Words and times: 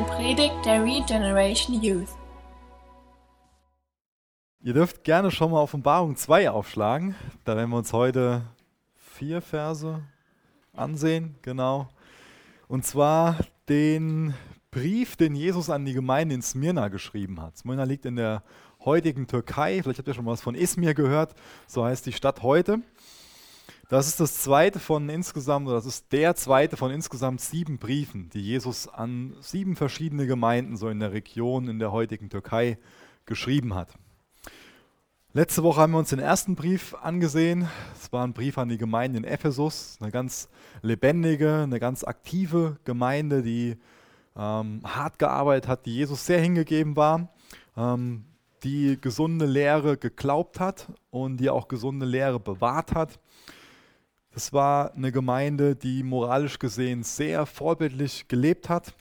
eine 0.00 0.08
Predigt 0.08 0.54
der 0.64 0.82
Regeneration 0.82 1.82
Youth. 1.82 2.08
Ihr 4.62 4.72
dürft 4.72 5.04
gerne 5.04 5.30
schon 5.30 5.50
mal 5.50 5.60
Offenbarung 5.60 6.16
2 6.16 6.50
aufschlagen. 6.50 7.14
Da 7.44 7.56
werden 7.56 7.70
wir 7.70 7.76
uns 7.76 7.92
heute 7.92 8.42
vier 8.94 9.42
Verse 9.42 10.02
ansehen, 10.72 11.34
genau. 11.42 11.88
Und 12.66 12.86
zwar 12.86 13.36
den 13.68 14.32
Brief, 14.70 15.16
den 15.16 15.34
Jesus 15.34 15.68
an 15.68 15.84
die 15.84 15.92
Gemeinde 15.92 16.34
in 16.34 16.42
Smyrna 16.42 16.88
geschrieben 16.88 17.40
hat. 17.40 17.58
Smyrna 17.58 17.84
liegt 17.84 18.06
in 18.06 18.16
der 18.16 18.42
heutigen 18.84 19.26
Türkei. 19.26 19.82
Vielleicht 19.82 19.98
habt 19.98 20.08
ihr 20.08 20.14
schon 20.14 20.24
mal 20.24 20.32
was 20.32 20.40
von 20.40 20.54
Izmir 20.54 20.94
gehört. 20.94 21.34
So 21.66 21.84
heißt 21.84 22.06
die 22.06 22.12
Stadt 22.12 22.42
heute. 22.42 22.80
Das 23.90 24.06
ist 24.06 24.20
das 24.20 24.38
zweite 24.38 24.78
von 24.78 25.08
insgesamt, 25.08 25.66
oder 25.66 25.74
das 25.74 25.84
ist 25.84 26.12
der 26.12 26.36
zweite 26.36 26.76
von 26.76 26.92
insgesamt 26.92 27.40
sieben 27.40 27.78
Briefen, 27.78 28.30
die 28.30 28.40
Jesus 28.40 28.86
an 28.86 29.34
sieben 29.40 29.74
verschiedene 29.74 30.28
Gemeinden 30.28 30.76
so 30.76 30.88
in 30.88 31.00
der 31.00 31.12
Region 31.12 31.68
in 31.68 31.80
der 31.80 31.90
heutigen 31.90 32.30
Türkei 32.30 32.78
geschrieben 33.26 33.74
hat. 33.74 33.88
Letzte 35.32 35.64
Woche 35.64 35.80
haben 35.80 35.90
wir 35.90 35.98
uns 35.98 36.10
den 36.10 36.20
ersten 36.20 36.54
Brief 36.54 36.94
angesehen. 37.02 37.68
Es 38.00 38.12
war 38.12 38.24
ein 38.24 38.32
Brief 38.32 38.58
an 38.58 38.68
die 38.68 38.78
Gemeinde 38.78 39.18
in 39.18 39.24
Ephesus, 39.24 39.98
eine 40.00 40.12
ganz 40.12 40.48
lebendige, 40.82 41.62
eine 41.64 41.80
ganz 41.80 42.04
aktive 42.04 42.76
Gemeinde, 42.84 43.42
die 43.42 43.76
ähm, 44.36 44.82
hart 44.84 45.18
gearbeitet 45.18 45.66
hat, 45.66 45.86
die 45.86 45.96
Jesus 45.96 46.24
sehr 46.24 46.40
hingegeben 46.40 46.94
war, 46.94 47.28
ähm, 47.76 48.22
die 48.62 48.98
gesunde 49.00 49.46
Lehre 49.46 49.96
geglaubt 49.96 50.60
hat 50.60 50.86
und 51.10 51.38
die 51.38 51.50
auch 51.50 51.66
gesunde 51.66 52.06
Lehre 52.06 52.38
bewahrt 52.38 52.94
hat 52.94 53.18
das 54.32 54.52
war 54.52 54.94
eine 54.94 55.10
Gemeinde, 55.10 55.74
die 55.74 56.02
moralisch 56.02 56.58
gesehen 56.58 57.02
sehr 57.02 57.46
vorbildlich 57.46 58.28
gelebt 58.28 58.68
hat 58.68 58.94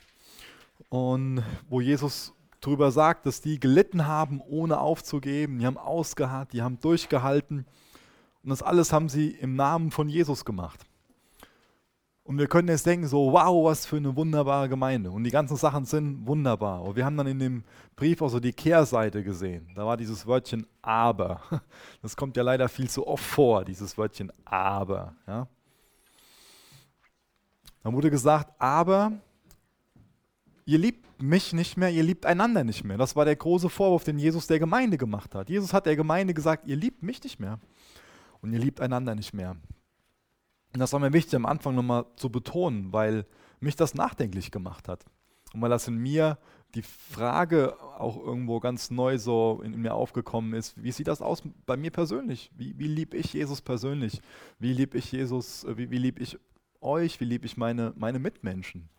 und 0.89 1.43
wo 1.69 1.81
Jesus 1.81 2.33
darüber 2.61 2.91
sagt, 2.91 3.25
dass 3.25 3.41
die 3.41 3.59
gelitten 3.59 4.07
haben, 4.07 4.41
ohne 4.41 4.79
aufzugeben. 4.79 5.59
Die 5.59 5.65
haben 5.65 5.77
ausgeharrt, 5.77 6.51
die 6.53 6.61
haben 6.61 6.79
durchgehalten 6.79 7.65
und 8.43 8.49
das 8.49 8.63
alles 8.63 8.91
haben 8.91 9.09
sie 9.09 9.29
im 9.29 9.55
Namen 9.55 9.91
von 9.91 10.09
Jesus 10.09 10.45
gemacht. 10.45 10.85
Und 12.29 12.37
wir 12.37 12.45
können 12.45 12.67
jetzt 12.67 12.85
denken, 12.85 13.07
so, 13.07 13.31
wow, 13.31 13.65
was 13.65 13.87
für 13.87 13.97
eine 13.97 14.15
wunderbare 14.15 14.69
Gemeinde. 14.69 15.09
Und 15.09 15.23
die 15.23 15.31
ganzen 15.31 15.57
Sachen 15.57 15.85
sind 15.85 16.27
wunderbar. 16.27 16.83
Und 16.83 16.95
wir 16.95 17.03
haben 17.03 17.17
dann 17.17 17.25
in 17.25 17.39
dem 17.39 17.63
Brief 17.95 18.21
auch 18.21 18.29
so 18.29 18.39
die 18.39 18.53
Kehrseite 18.53 19.23
gesehen. 19.23 19.67
Da 19.73 19.83
war 19.83 19.97
dieses 19.97 20.27
Wörtchen 20.27 20.67
aber. 20.83 21.41
Das 22.03 22.15
kommt 22.15 22.37
ja 22.37 22.43
leider 22.43 22.69
viel 22.69 22.87
zu 22.87 23.07
oft 23.07 23.23
vor, 23.23 23.65
dieses 23.65 23.97
Wörtchen 23.97 24.31
aber. 24.45 25.15
Ja. 25.25 25.47
Da 27.81 27.91
wurde 27.91 28.11
gesagt, 28.11 28.53
aber 28.59 29.11
ihr 30.65 30.77
liebt 30.77 31.19
mich 31.19 31.51
nicht 31.53 31.77
mehr, 31.77 31.89
ihr 31.89 32.03
liebt 32.03 32.27
einander 32.27 32.63
nicht 32.63 32.83
mehr. 32.83 32.99
Das 32.99 33.15
war 33.15 33.25
der 33.25 33.37
große 33.37 33.71
Vorwurf, 33.71 34.03
den 34.03 34.19
Jesus 34.19 34.45
der 34.45 34.59
Gemeinde 34.59 34.99
gemacht 34.99 35.33
hat. 35.33 35.49
Jesus 35.49 35.73
hat 35.73 35.87
der 35.87 35.95
Gemeinde 35.95 36.35
gesagt, 36.35 36.67
ihr 36.67 36.75
liebt 36.75 37.01
mich 37.01 37.23
nicht 37.23 37.39
mehr 37.39 37.57
und 38.43 38.53
ihr 38.53 38.59
liebt 38.59 38.81
einander 38.81 39.15
nicht 39.15 39.33
mehr. 39.33 39.55
Und 40.73 40.79
das 40.79 40.93
war 40.93 40.99
mir 40.99 41.13
wichtig 41.13 41.35
am 41.35 41.45
Anfang 41.45 41.75
nochmal 41.75 42.05
zu 42.15 42.29
betonen, 42.29 42.93
weil 42.93 43.25
mich 43.59 43.75
das 43.75 43.95
nachdenklich 43.95 44.51
gemacht 44.51 44.87
hat. 44.87 45.05
Und 45.53 45.61
weil 45.61 45.69
das 45.69 45.87
in 45.87 45.97
mir 45.97 46.37
die 46.75 46.83
Frage 46.83 47.75
auch 47.97 48.17
irgendwo 48.17 48.59
ganz 48.59 48.91
neu 48.91 49.17
so 49.17 49.61
in, 49.63 49.81
mir 49.81 49.95
aufgekommen 49.95 50.53
ist, 50.53 50.81
wie 50.81 50.91
sieht 50.91 51.07
das 51.07 51.21
aus 51.21 51.41
bei 51.65 51.75
mir 51.75 51.89
persönlich? 51.89 52.51
Wie, 52.55 52.77
wie 52.77 52.87
liebe 52.87 53.17
ich 53.17 53.33
Jesus 53.33 53.61
persönlich? 53.61 54.21
Wie 54.59 54.73
liebe 54.73 54.97
ich 54.97 55.11
Jesus, 55.11 55.63
äh, 55.63 55.77
wie, 55.77 55.89
wie 55.89 55.97
liebe 55.97 56.21
ich 56.21 56.37
euch? 56.81 57.19
Wie 57.19 57.25
liebe 57.25 57.47
ich 57.47 57.57
meine, 57.57 57.93
meine 57.95 58.19
Mitmenschen? 58.19 58.89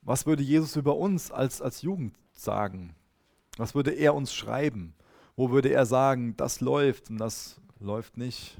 Was 0.00 0.24
würde 0.24 0.42
Jesus 0.42 0.76
über 0.76 0.96
uns 0.96 1.30
als, 1.30 1.60
als 1.60 1.82
Jugend 1.82 2.16
sagen? 2.32 2.94
Was 3.58 3.74
würde 3.74 3.90
er 3.90 4.14
uns 4.14 4.32
schreiben? 4.32 4.94
Wo 5.36 5.50
würde 5.50 5.68
er 5.68 5.84
sagen, 5.84 6.34
das 6.36 6.62
läuft 6.62 7.10
und 7.10 7.18
das 7.18 7.60
läuft 7.78 8.16
nicht? 8.16 8.56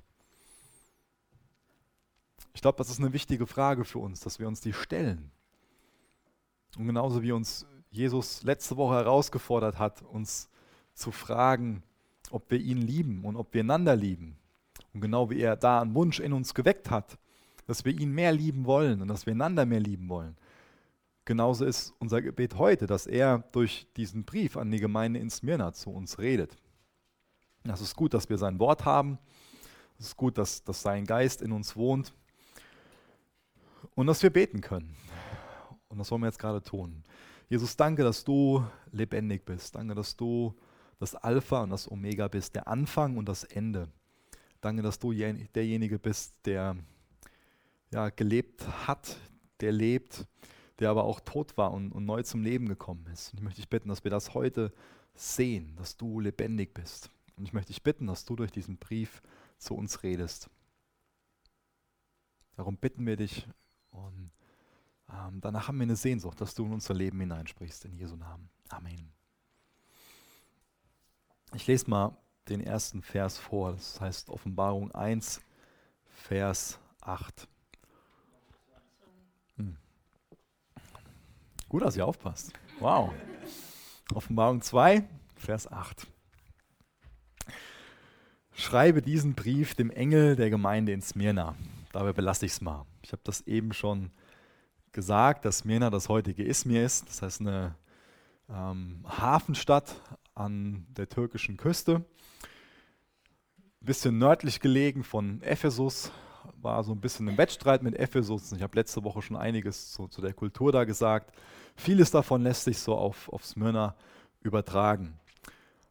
Ich 2.58 2.62
glaube, 2.62 2.78
das 2.78 2.90
ist 2.90 2.98
eine 2.98 3.12
wichtige 3.12 3.46
Frage 3.46 3.84
für 3.84 4.00
uns, 4.00 4.18
dass 4.18 4.40
wir 4.40 4.48
uns 4.48 4.60
die 4.60 4.72
stellen. 4.72 5.30
Und 6.76 6.88
genauso 6.88 7.22
wie 7.22 7.30
uns 7.30 7.64
Jesus 7.88 8.42
letzte 8.42 8.76
Woche 8.76 8.96
herausgefordert 8.96 9.78
hat, 9.78 10.02
uns 10.02 10.50
zu 10.92 11.12
fragen, 11.12 11.84
ob 12.32 12.50
wir 12.50 12.58
ihn 12.58 12.78
lieben 12.78 13.24
und 13.24 13.36
ob 13.36 13.54
wir 13.54 13.60
einander 13.60 13.94
lieben. 13.94 14.36
Und 14.92 15.02
genau 15.02 15.30
wie 15.30 15.40
er 15.40 15.54
da 15.54 15.80
einen 15.80 15.94
Wunsch 15.94 16.18
in 16.18 16.32
uns 16.32 16.52
geweckt 16.52 16.90
hat, 16.90 17.16
dass 17.68 17.84
wir 17.84 17.96
ihn 17.96 18.10
mehr 18.10 18.32
lieben 18.32 18.66
wollen 18.66 19.02
und 19.02 19.06
dass 19.06 19.24
wir 19.24 19.34
einander 19.34 19.64
mehr 19.64 19.78
lieben 19.78 20.08
wollen. 20.08 20.36
Genauso 21.26 21.64
ist 21.64 21.94
unser 22.00 22.22
Gebet 22.22 22.58
heute, 22.58 22.88
dass 22.88 23.06
er 23.06 23.44
durch 23.52 23.86
diesen 23.96 24.24
Brief 24.24 24.56
an 24.56 24.72
die 24.72 24.80
Gemeinde 24.80 25.20
in 25.20 25.30
Smyrna 25.30 25.74
zu 25.74 25.90
uns 25.90 26.18
redet. 26.18 26.56
Das 27.62 27.80
ist 27.80 27.94
gut, 27.94 28.14
dass 28.14 28.28
wir 28.28 28.36
sein 28.36 28.58
Wort 28.58 28.84
haben. 28.84 29.20
Es 30.00 30.06
ist 30.06 30.16
gut, 30.16 30.36
dass, 30.38 30.64
dass 30.64 30.82
sein 30.82 31.04
Geist 31.04 31.40
in 31.40 31.52
uns 31.52 31.76
wohnt. 31.76 32.12
Und 33.98 34.06
dass 34.06 34.22
wir 34.22 34.30
beten 34.30 34.60
können. 34.60 34.94
Und 35.88 35.98
das 35.98 36.08
wollen 36.12 36.22
wir 36.22 36.28
jetzt 36.28 36.38
gerade 36.38 36.62
tun. 36.62 37.02
Jesus, 37.48 37.76
danke, 37.76 38.04
dass 38.04 38.22
du 38.22 38.64
lebendig 38.92 39.44
bist. 39.44 39.74
Danke, 39.74 39.96
dass 39.96 40.16
du 40.16 40.54
das 41.00 41.16
Alpha 41.16 41.64
und 41.64 41.70
das 41.70 41.90
Omega 41.90 42.28
bist, 42.28 42.54
der 42.54 42.68
Anfang 42.68 43.16
und 43.16 43.28
das 43.28 43.42
Ende. 43.42 43.88
Danke, 44.60 44.82
dass 44.82 45.00
du 45.00 45.12
derjenige 45.12 45.98
bist, 45.98 46.32
der 46.44 46.76
ja, 47.90 48.10
gelebt 48.10 48.62
hat, 48.86 49.16
der 49.58 49.72
lebt, 49.72 50.28
der 50.78 50.90
aber 50.90 51.02
auch 51.02 51.18
tot 51.18 51.56
war 51.56 51.72
und, 51.72 51.90
und 51.90 52.06
neu 52.06 52.22
zum 52.22 52.44
Leben 52.44 52.68
gekommen 52.68 53.04
ist. 53.12 53.32
Und 53.32 53.38
ich 53.38 53.42
möchte 53.42 53.60
dich 53.62 53.68
bitten, 53.68 53.88
dass 53.88 54.04
wir 54.04 54.12
das 54.12 54.32
heute 54.32 54.72
sehen, 55.16 55.74
dass 55.74 55.96
du 55.96 56.20
lebendig 56.20 56.72
bist. 56.72 57.10
Und 57.36 57.46
ich 57.46 57.52
möchte 57.52 57.72
dich 57.72 57.82
bitten, 57.82 58.06
dass 58.06 58.24
du 58.24 58.36
durch 58.36 58.52
diesen 58.52 58.76
Brief 58.76 59.22
zu 59.56 59.74
uns 59.74 60.04
redest. 60.04 60.48
Darum 62.54 62.76
bitten 62.76 63.04
wir 63.04 63.16
dich, 63.16 63.48
und 64.06 64.30
ähm, 65.10 65.40
danach 65.40 65.68
haben 65.68 65.78
wir 65.78 65.84
eine 65.84 65.96
Sehnsucht, 65.96 66.40
dass 66.40 66.54
du 66.54 66.66
in 66.66 66.72
unser 66.72 66.94
Leben 66.94 67.20
hineinsprichst, 67.20 67.84
in 67.84 67.94
Jesu 67.96 68.16
Namen. 68.16 68.48
Amen. 68.68 69.12
Ich 71.54 71.66
lese 71.66 71.88
mal 71.88 72.16
den 72.48 72.60
ersten 72.60 73.02
Vers 73.02 73.38
vor, 73.38 73.72
das 73.72 74.00
heißt 74.00 74.28
Offenbarung 74.28 74.92
1, 74.92 75.40
Vers 76.08 76.78
8. 77.00 77.48
Hm. 79.56 79.76
Gut, 81.68 81.82
dass 81.82 81.96
ihr 81.96 82.06
aufpasst. 82.06 82.52
Wow. 82.80 83.12
Offenbarung 84.14 84.60
2, 84.60 85.08
Vers 85.36 85.70
8. 85.70 86.06
Schreibe 88.52 89.00
diesen 89.00 89.34
Brief 89.34 89.74
dem 89.74 89.90
Engel 89.90 90.36
der 90.36 90.50
Gemeinde 90.50 90.92
in 90.92 91.00
Smyrna 91.00 91.54
dabei 91.98 92.12
belasse 92.12 92.46
ich 92.46 92.52
es 92.52 92.60
mal. 92.60 92.86
Ich 93.02 93.10
habe 93.10 93.22
das 93.24 93.40
eben 93.42 93.72
schon 93.72 94.10
gesagt, 94.92 95.44
dass 95.44 95.58
Smyrna 95.58 95.90
das 95.90 96.08
heutige 96.08 96.44
Izmir 96.44 96.84
ist. 96.84 97.08
Das 97.08 97.22
heißt 97.22 97.40
eine 97.40 97.74
ähm, 98.48 99.04
Hafenstadt 99.04 100.00
an 100.34 100.86
der 100.90 101.08
türkischen 101.08 101.56
Küste. 101.56 102.04
Ein 103.80 103.86
bisschen 103.86 104.18
nördlich 104.18 104.60
gelegen 104.60 105.02
von 105.02 105.42
Ephesus, 105.42 106.12
war 106.62 106.84
so 106.84 106.92
ein 106.92 107.00
bisschen 107.00 107.26
im 107.26 107.36
Wettstreit 107.36 107.82
mit 107.82 107.96
Ephesus. 107.96 108.52
Ich 108.52 108.62
habe 108.62 108.76
letzte 108.76 109.02
Woche 109.02 109.20
schon 109.20 109.36
einiges 109.36 109.90
zu, 109.92 110.06
zu, 110.06 110.20
der 110.20 110.34
Kultur 110.34 110.70
da 110.70 110.84
gesagt. 110.84 111.34
Vieles 111.74 112.12
davon 112.12 112.42
lässt 112.42 112.64
sich 112.64 112.78
so 112.78 112.96
auf, 112.96 113.28
auf 113.32 113.44
Smyrna 113.44 113.96
übertragen. 114.42 115.18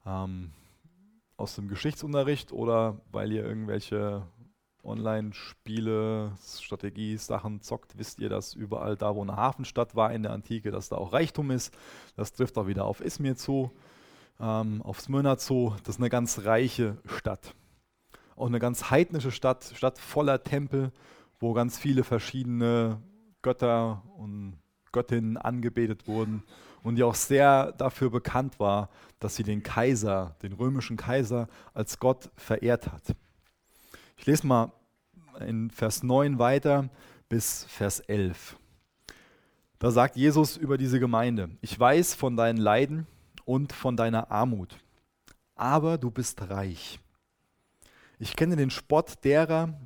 Ähm, 0.05 0.51
aus 1.35 1.55
dem 1.55 1.67
Geschichtsunterricht 1.67 2.51
oder 2.51 2.99
weil 3.11 3.31
ihr 3.31 3.45
irgendwelche 3.45 4.25
Online-Spiele, 4.87 6.31
Strategie-Sachen 6.41 7.61
zockt, 7.61 7.97
wisst 7.97 8.19
ihr, 8.19 8.29
dass 8.29 8.53
überall 8.53 8.95
da, 8.95 9.15
wo 9.15 9.21
eine 9.21 9.35
Hafenstadt 9.35 9.95
war 9.95 10.11
in 10.13 10.23
der 10.23 10.31
Antike, 10.31 10.71
dass 10.71 10.89
da 10.89 10.95
auch 10.95 11.13
Reichtum 11.13 11.51
ist. 11.51 11.73
Das 12.15 12.33
trifft 12.33 12.57
auch 12.57 12.67
wieder 12.67 12.85
auf 12.85 13.01
Izmir 13.01 13.35
zu, 13.35 13.71
ähm, 14.39 14.81
auf 14.81 15.01
Smyrna 15.01 15.37
zu. 15.37 15.75
Das 15.83 15.95
ist 15.95 16.01
eine 16.01 16.09
ganz 16.09 16.45
reiche 16.45 16.97
Stadt. 17.05 17.53
Auch 18.35 18.47
eine 18.47 18.59
ganz 18.59 18.89
heidnische 18.89 19.31
Stadt, 19.31 19.71
Stadt 19.75 19.99
voller 19.99 20.43
Tempel, 20.43 20.91
wo 21.39 21.53
ganz 21.53 21.77
viele 21.77 22.03
verschiedene 22.03 23.01
Götter 23.41 24.03
und 24.17 24.57
Göttinnen 24.91 25.37
angebetet 25.37 26.07
wurden 26.07 26.43
und 26.83 26.95
die 26.95 27.03
auch 27.03 27.15
sehr 27.15 27.73
dafür 27.73 28.09
bekannt 28.09 28.59
war, 28.59 28.89
dass 29.19 29.35
sie 29.35 29.43
den 29.43 29.63
Kaiser, 29.63 30.35
den 30.41 30.53
römischen 30.53 30.97
Kaiser, 30.97 31.47
als 31.73 31.99
Gott 31.99 32.29
verehrt 32.35 32.91
hat. 32.91 33.15
Ich 34.17 34.25
lese 34.25 34.45
mal 34.45 34.71
in 35.39 35.69
Vers 35.71 36.03
9 36.03 36.39
weiter 36.39 36.89
bis 37.29 37.65
Vers 37.65 37.99
11. 38.01 38.57
Da 39.79 39.91
sagt 39.91 40.15
Jesus 40.15 40.57
über 40.57 40.77
diese 40.77 40.99
Gemeinde, 40.99 41.49
ich 41.61 41.79
weiß 41.79 42.15
von 42.15 42.35
deinen 42.35 42.57
Leiden 42.57 43.07
und 43.45 43.71
von 43.73 43.95
deiner 43.95 44.31
Armut, 44.31 44.77
aber 45.55 45.97
du 45.97 46.11
bist 46.11 46.49
reich. 46.49 46.99
Ich 48.19 48.35
kenne 48.35 48.55
den 48.55 48.71
Spott 48.71 49.23
derer, 49.23 49.79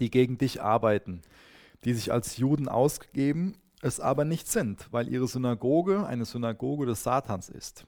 die 0.00 0.10
gegen 0.10 0.36
dich 0.36 0.60
arbeiten, 0.60 1.22
die 1.84 1.94
sich 1.94 2.12
als 2.12 2.36
Juden 2.36 2.68
ausgeben 2.68 3.54
es 3.80 4.00
aber 4.00 4.24
nicht 4.24 4.48
sind, 4.48 4.88
weil 4.90 5.08
ihre 5.08 5.28
Synagoge 5.28 6.06
eine 6.06 6.24
Synagoge 6.24 6.86
des 6.86 7.02
Satans 7.02 7.48
ist. 7.48 7.86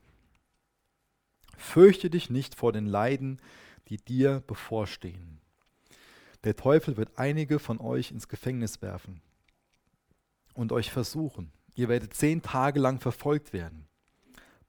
Fürchte 1.57 2.11
dich 2.11 2.31
nicht 2.31 2.55
vor 2.55 2.73
den 2.73 2.87
Leiden, 2.87 3.41
die 3.89 3.97
dir 3.97 4.43
bevorstehen. 4.47 5.40
Der 6.45 6.57
Teufel 6.57 6.97
wird 6.97 7.19
einige 7.19 7.59
von 7.59 7.81
euch 7.81 8.11
ins 8.11 8.29
Gefängnis 8.29 8.81
werfen 8.81 9.21
und 10.55 10.73
euch 10.73 10.91
versuchen. 10.91 11.53
Ihr 11.75 11.89
werdet 11.89 12.15
zehn 12.15 12.43
Tage 12.43 12.81
lang 12.81 12.99
verfolgt 12.99 13.53
werden. 13.53 13.87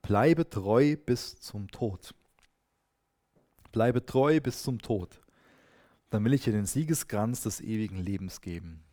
Bleibe 0.02 0.48
treu 0.48 0.96
bis 0.96 1.40
zum 1.40 1.70
Tod. 1.70 2.14
Bleibe 3.70 4.04
treu 4.04 4.40
bis 4.40 4.62
zum 4.62 4.80
Tod. 4.80 5.20
Dann 6.10 6.24
will 6.24 6.34
ich 6.34 6.44
dir 6.44 6.52
den 6.52 6.66
Siegeskranz 6.66 7.42
des 7.42 7.60
ewigen 7.60 7.96
Lebens 7.96 8.42
geben. 8.42 8.84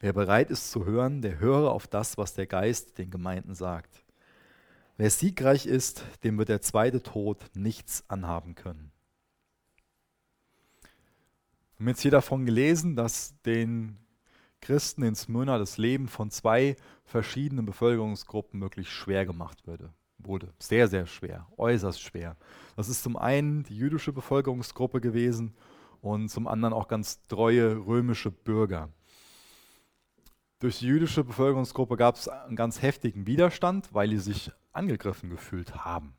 Wer 0.00 0.12
bereit 0.12 0.50
ist 0.50 0.70
zu 0.70 0.84
hören, 0.84 1.22
der 1.22 1.38
höre 1.38 1.70
auf 1.70 1.86
das, 1.86 2.18
was 2.18 2.34
der 2.34 2.46
Geist 2.46 2.98
den 2.98 3.10
Gemeinden 3.10 3.54
sagt. 3.54 4.04
Wer 4.98 5.10
siegreich 5.10 5.64
ist, 5.64 6.04
dem 6.22 6.36
wird 6.36 6.50
der 6.50 6.60
zweite 6.60 7.02
Tod 7.02 7.46
nichts 7.54 8.04
anhaben 8.08 8.54
können. 8.54 8.92
Wir 11.84 11.88
haben 11.88 11.96
jetzt 11.96 12.00
hier 12.02 12.10
davon 12.12 12.46
gelesen, 12.46 12.96
dass 12.96 13.38
den 13.42 13.98
Christen 14.62 15.02
in 15.02 15.14
Smyrna 15.14 15.58
das 15.58 15.76
Leben 15.76 16.08
von 16.08 16.30
zwei 16.30 16.76
verschiedenen 17.04 17.66
Bevölkerungsgruppen 17.66 18.58
wirklich 18.62 18.88
schwer 18.88 19.26
gemacht 19.26 19.66
würde, 19.66 19.92
wurde. 20.16 20.54
Sehr, 20.58 20.88
sehr 20.88 21.04
schwer, 21.04 21.46
äußerst 21.58 22.00
schwer. 22.00 22.38
Das 22.74 22.88
ist 22.88 23.02
zum 23.02 23.18
einen 23.18 23.64
die 23.64 23.76
jüdische 23.76 24.14
Bevölkerungsgruppe 24.14 25.02
gewesen 25.02 25.54
und 26.00 26.30
zum 26.30 26.48
anderen 26.48 26.72
auch 26.72 26.88
ganz 26.88 27.20
treue 27.26 27.76
römische 27.76 28.30
Bürger. 28.30 28.88
Durch 30.60 30.78
die 30.78 30.86
jüdische 30.86 31.22
Bevölkerungsgruppe 31.22 31.98
gab 31.98 32.14
es 32.14 32.28
einen 32.28 32.56
ganz 32.56 32.80
heftigen 32.80 33.26
Widerstand, 33.26 33.92
weil 33.92 34.08
sie 34.08 34.20
sich 34.20 34.50
angegriffen 34.72 35.28
gefühlt 35.28 35.84
haben. 35.84 36.14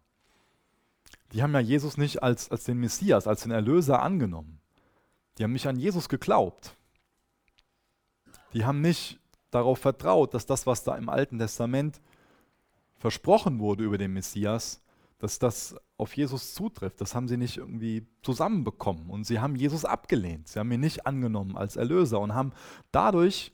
Die 1.34 1.42
haben 1.42 1.54
ja 1.56 1.60
Jesus 1.60 1.98
nicht 1.98 2.22
als, 2.22 2.52
als 2.52 2.66
den 2.66 2.80
Messias, 2.80 3.26
als 3.26 3.42
den 3.42 3.52
Erlöser 3.52 4.04
angenommen. 4.04 4.62
Die 5.38 5.44
haben 5.44 5.54
nicht 5.54 5.68
an 5.68 5.80
Jesus 5.80 6.10
geglaubt. 6.10 6.76
Die 8.54 8.66
haben 8.66 8.82
nicht 8.82 9.20
darauf 9.52 9.80
vertraut, 9.80 10.34
dass 10.34 10.46
das, 10.46 10.66
was 10.66 10.84
da 10.84 10.96
im 10.96 11.10
Alten 11.10 11.40
Testament 11.40 12.02
versprochen 12.98 13.60
wurde 13.60 13.84
über 13.84 13.98
den 13.98 14.14
Messias, 14.14 14.82
dass 15.20 15.40
das 15.40 15.76
auf 15.98 16.16
Jesus 16.16 16.54
zutrifft. 16.54 17.02
Das 17.02 17.16
haben 17.16 17.28
sie 17.28 17.38
nicht 17.38 17.58
irgendwie 17.58 18.06
zusammenbekommen. 18.22 19.10
Und 19.10 19.26
sie 19.26 19.40
haben 19.40 19.56
Jesus 19.56 19.86
abgelehnt. 19.86 20.48
Sie 20.48 20.60
haben 20.60 20.72
ihn 20.72 20.80
nicht 20.80 21.06
angenommen 21.06 21.58
als 21.58 21.76
Erlöser 21.76 22.20
und 22.20 22.34
haben 22.34 22.54
dadurch 22.92 23.54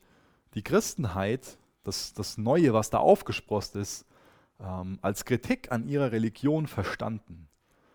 die 0.53 0.63
Christenheit, 0.63 1.57
das, 1.83 2.13
das 2.13 2.37
Neue, 2.37 2.73
was 2.73 2.89
da 2.89 2.99
aufgesprost 2.99 3.75
ist, 3.75 4.05
ähm, 4.59 4.99
als 5.01 5.25
Kritik 5.25 5.71
an 5.71 5.87
ihrer 5.87 6.11
Religion 6.11 6.67
verstanden 6.67 7.47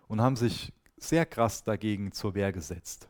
und 0.08 0.20
haben 0.20 0.36
sich 0.36 0.72
sehr 0.96 1.26
krass 1.26 1.62
dagegen 1.62 2.12
zur 2.12 2.34
Wehr 2.34 2.52
gesetzt. 2.52 3.08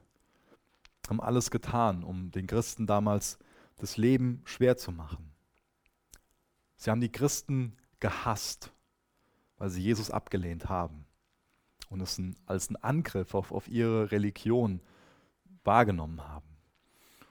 Haben 1.08 1.20
alles 1.20 1.50
getan, 1.50 2.02
um 2.02 2.30
den 2.30 2.46
Christen 2.46 2.86
damals 2.86 3.38
das 3.76 3.96
Leben 3.96 4.42
schwer 4.44 4.76
zu 4.76 4.92
machen. 4.92 5.32
Sie 6.76 6.90
haben 6.90 7.00
die 7.00 7.12
Christen 7.12 7.76
gehasst, 8.00 8.72
weil 9.58 9.70
sie 9.70 9.82
Jesus 9.82 10.10
abgelehnt 10.10 10.68
haben 10.68 11.06
und 11.90 12.00
es 12.00 12.20
als 12.46 12.68
einen 12.68 12.76
Angriff 12.76 13.34
auf, 13.34 13.52
auf 13.52 13.68
ihre 13.68 14.10
Religion 14.10 14.80
wahrgenommen 15.64 16.26
haben. 16.26 16.46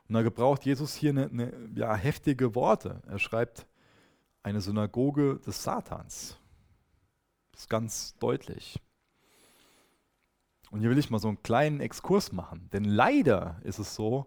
Und 0.08 0.14
da 0.14 0.22
gebraucht 0.22 0.66
Jesus 0.66 0.96
hier 0.96 1.12
eine, 1.12 1.30
eine 1.30 1.54
ja, 1.76 1.96
heftige 1.96 2.56
Worte. 2.56 3.02
Er 3.08 3.20
schreibt, 3.20 3.68
eine 4.44 4.62
Synagoge 4.62 5.40
des 5.40 5.64
Satans. 5.64 6.38
Das 7.52 7.62
ist 7.62 7.70
ganz 7.70 8.16
deutlich. 8.20 8.80
Und 10.76 10.82
hier 10.82 10.90
will 10.90 10.98
ich 10.98 11.10
mal 11.10 11.20
so 11.20 11.30
einen 11.30 11.42
kleinen 11.42 11.80
Exkurs 11.80 12.34
machen. 12.34 12.70
Denn 12.74 12.84
leider 12.84 13.62
ist 13.64 13.80
es 13.80 13.96
so, 13.96 14.26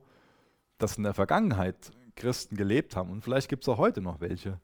dass 0.78 0.96
in 0.96 1.02
der 1.02 1.12
Vergangenheit 1.12 1.92
Christen 2.16 2.56
gelebt 2.56 2.96
haben, 2.96 3.10
und 3.10 3.20
vielleicht 3.22 3.50
gibt 3.50 3.64
es 3.64 3.68
auch 3.68 3.76
heute 3.76 4.00
noch 4.00 4.22
welche, 4.22 4.58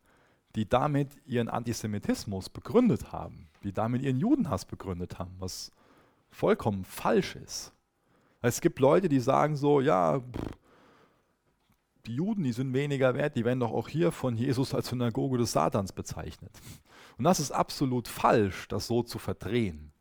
die 0.57 0.67
damit 0.67 1.11
ihren 1.27 1.51
Antisemitismus 1.51 2.49
begründet 2.49 3.13
haben, 3.13 3.51
die 3.65 3.75
damit 3.75 4.01
ihren 4.01 4.19
Judenhass 4.19 4.65
begründet 4.65 5.19
haben, 5.19 5.35
was 5.39 5.73
vollkommen 6.31 6.87
falsch 6.87 7.37
ist. 7.37 7.75
Es 8.41 8.63
gibt 8.63 8.79
Leute, 8.81 9.11
die 9.11 9.21
sagen 9.21 9.55
so, 9.55 9.83
ja, 9.83 10.21
pff, 10.21 10.57
die 12.07 12.15
Juden, 12.15 12.45
die 12.45 12.53
sind 12.53 12.73
weniger 12.73 13.15
wert, 13.15 13.37
die 13.37 13.45
werden 13.45 13.61
doch 13.61 13.73
auch 13.73 13.89
hier 13.89 14.11
von 14.11 14.39
Jesus 14.39 14.73
als 14.73 14.89
Synagoge 14.89 15.37
des 15.37 15.53
Satans 15.53 15.93
bezeichnet. 15.93 16.59
Und 17.19 17.25
das 17.25 17.41
ist 17.41 17.51
absolut 17.51 18.09
falsch, 18.09 18.69
das 18.69 18.87
so 18.87 19.03
zu 19.03 19.19
verdrehen. 19.19 19.94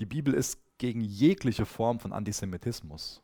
Die 0.00 0.06
Bibel 0.06 0.34
ist 0.34 0.60
gegen 0.78 1.00
jegliche 1.00 1.66
Form 1.66 1.98
von 1.98 2.12
Antisemitismus 2.12 3.22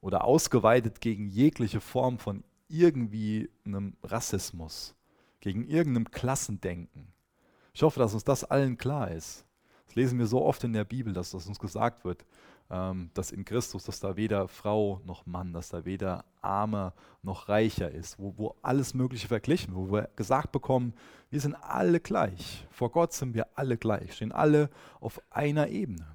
oder 0.00 0.24
ausgeweitet 0.24 1.00
gegen 1.00 1.28
jegliche 1.28 1.80
Form 1.80 2.18
von 2.18 2.42
irgendwie 2.68 3.50
einem 3.64 3.96
Rassismus, 4.02 4.96
gegen 5.40 5.64
irgendeinem 5.64 6.10
Klassendenken. 6.10 7.12
Ich 7.72 7.82
hoffe, 7.82 8.00
dass 8.00 8.14
uns 8.14 8.24
das 8.24 8.44
allen 8.44 8.76
klar 8.78 9.10
ist. 9.10 9.46
Das 9.86 9.94
lesen 9.94 10.18
wir 10.18 10.26
so 10.26 10.42
oft 10.42 10.64
in 10.64 10.72
der 10.72 10.84
Bibel, 10.84 11.12
dass 11.12 11.30
das 11.30 11.46
uns 11.46 11.58
gesagt 11.58 12.04
wird 12.04 12.24
ähm, 12.72 13.10
dass 13.12 13.32
in 13.32 13.44
Christus, 13.44 13.84
dass 13.84 14.00
da 14.00 14.16
weder 14.16 14.48
Frau 14.48 15.02
noch 15.04 15.26
Mann, 15.26 15.52
dass 15.52 15.68
da 15.68 15.84
weder 15.84 16.24
armer 16.40 16.94
noch 17.22 17.50
reicher 17.50 17.90
ist, 17.90 18.18
wo, 18.18 18.32
wo 18.38 18.56
alles 18.62 18.94
Mögliche 18.94 19.28
verglichen, 19.28 19.76
wo 19.76 19.92
wir 19.92 20.08
gesagt 20.16 20.52
bekommen, 20.52 20.94
wir 21.28 21.40
sind 21.40 21.54
alle 21.54 22.00
gleich. 22.00 22.66
Vor 22.70 22.90
Gott 22.90 23.12
sind 23.12 23.34
wir 23.34 23.46
alle 23.56 23.76
gleich, 23.76 24.14
stehen 24.14 24.32
alle 24.32 24.70
auf 25.00 25.20
einer 25.28 25.68
Ebene. 25.68 26.06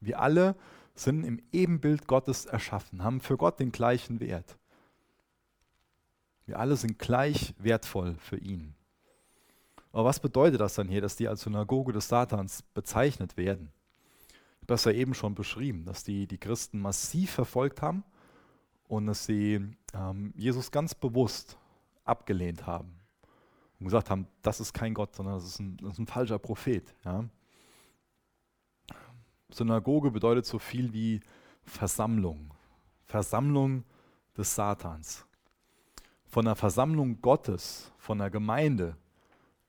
Wir 0.00 0.20
alle 0.20 0.56
sind 0.94 1.22
im 1.22 1.40
Ebenbild 1.52 2.06
Gottes 2.06 2.46
erschaffen, 2.46 3.04
haben 3.04 3.20
für 3.20 3.36
Gott 3.36 3.60
den 3.60 3.70
gleichen 3.70 4.20
Wert. 4.20 4.56
Wir 6.46 6.58
alle 6.58 6.76
sind 6.76 6.98
gleich 6.98 7.54
wertvoll 7.58 8.16
für 8.16 8.38
ihn. 8.38 8.74
Aber 9.92 10.06
was 10.06 10.18
bedeutet 10.18 10.60
das 10.62 10.74
dann 10.74 10.88
hier, 10.88 11.02
dass 11.02 11.16
die 11.16 11.28
als 11.28 11.42
Synagoge 11.42 11.92
des 11.92 12.08
Satans 12.08 12.62
bezeichnet 12.62 13.36
werden? 13.36 13.70
Ja 14.84 14.92
eben 14.92 15.14
schon 15.14 15.34
beschrieben, 15.34 15.84
dass 15.84 16.04
die, 16.04 16.26
die 16.26 16.38
Christen 16.38 16.78
massiv 16.80 17.30
verfolgt 17.30 17.82
haben 17.82 18.04
und 18.86 19.06
dass 19.06 19.24
sie 19.24 19.66
ähm, 19.94 20.32
Jesus 20.36 20.70
ganz 20.70 20.94
bewusst 20.94 21.58
abgelehnt 22.04 22.66
haben 22.66 22.94
und 23.80 23.86
gesagt 23.86 24.10
haben, 24.10 24.26
das 24.42 24.60
ist 24.60 24.72
kein 24.72 24.94
Gott, 24.94 25.14
sondern 25.14 25.34
das 25.36 25.44
ist 25.44 25.58
ein, 25.58 25.76
das 25.78 25.92
ist 25.92 25.98
ein 25.98 26.06
falscher 26.06 26.38
Prophet. 26.38 26.94
Ja. 27.04 27.24
Synagoge 29.50 30.10
bedeutet 30.10 30.44
so 30.44 30.58
viel 30.58 30.92
wie 30.92 31.20
Versammlung, 31.64 32.52
Versammlung 33.06 33.84
des 34.36 34.54
Satans. 34.54 35.24
Von 36.26 36.44
der 36.44 36.56
Versammlung 36.56 37.22
Gottes, 37.22 37.90
von 37.96 38.18
der 38.18 38.28
Gemeinde, 38.28 38.96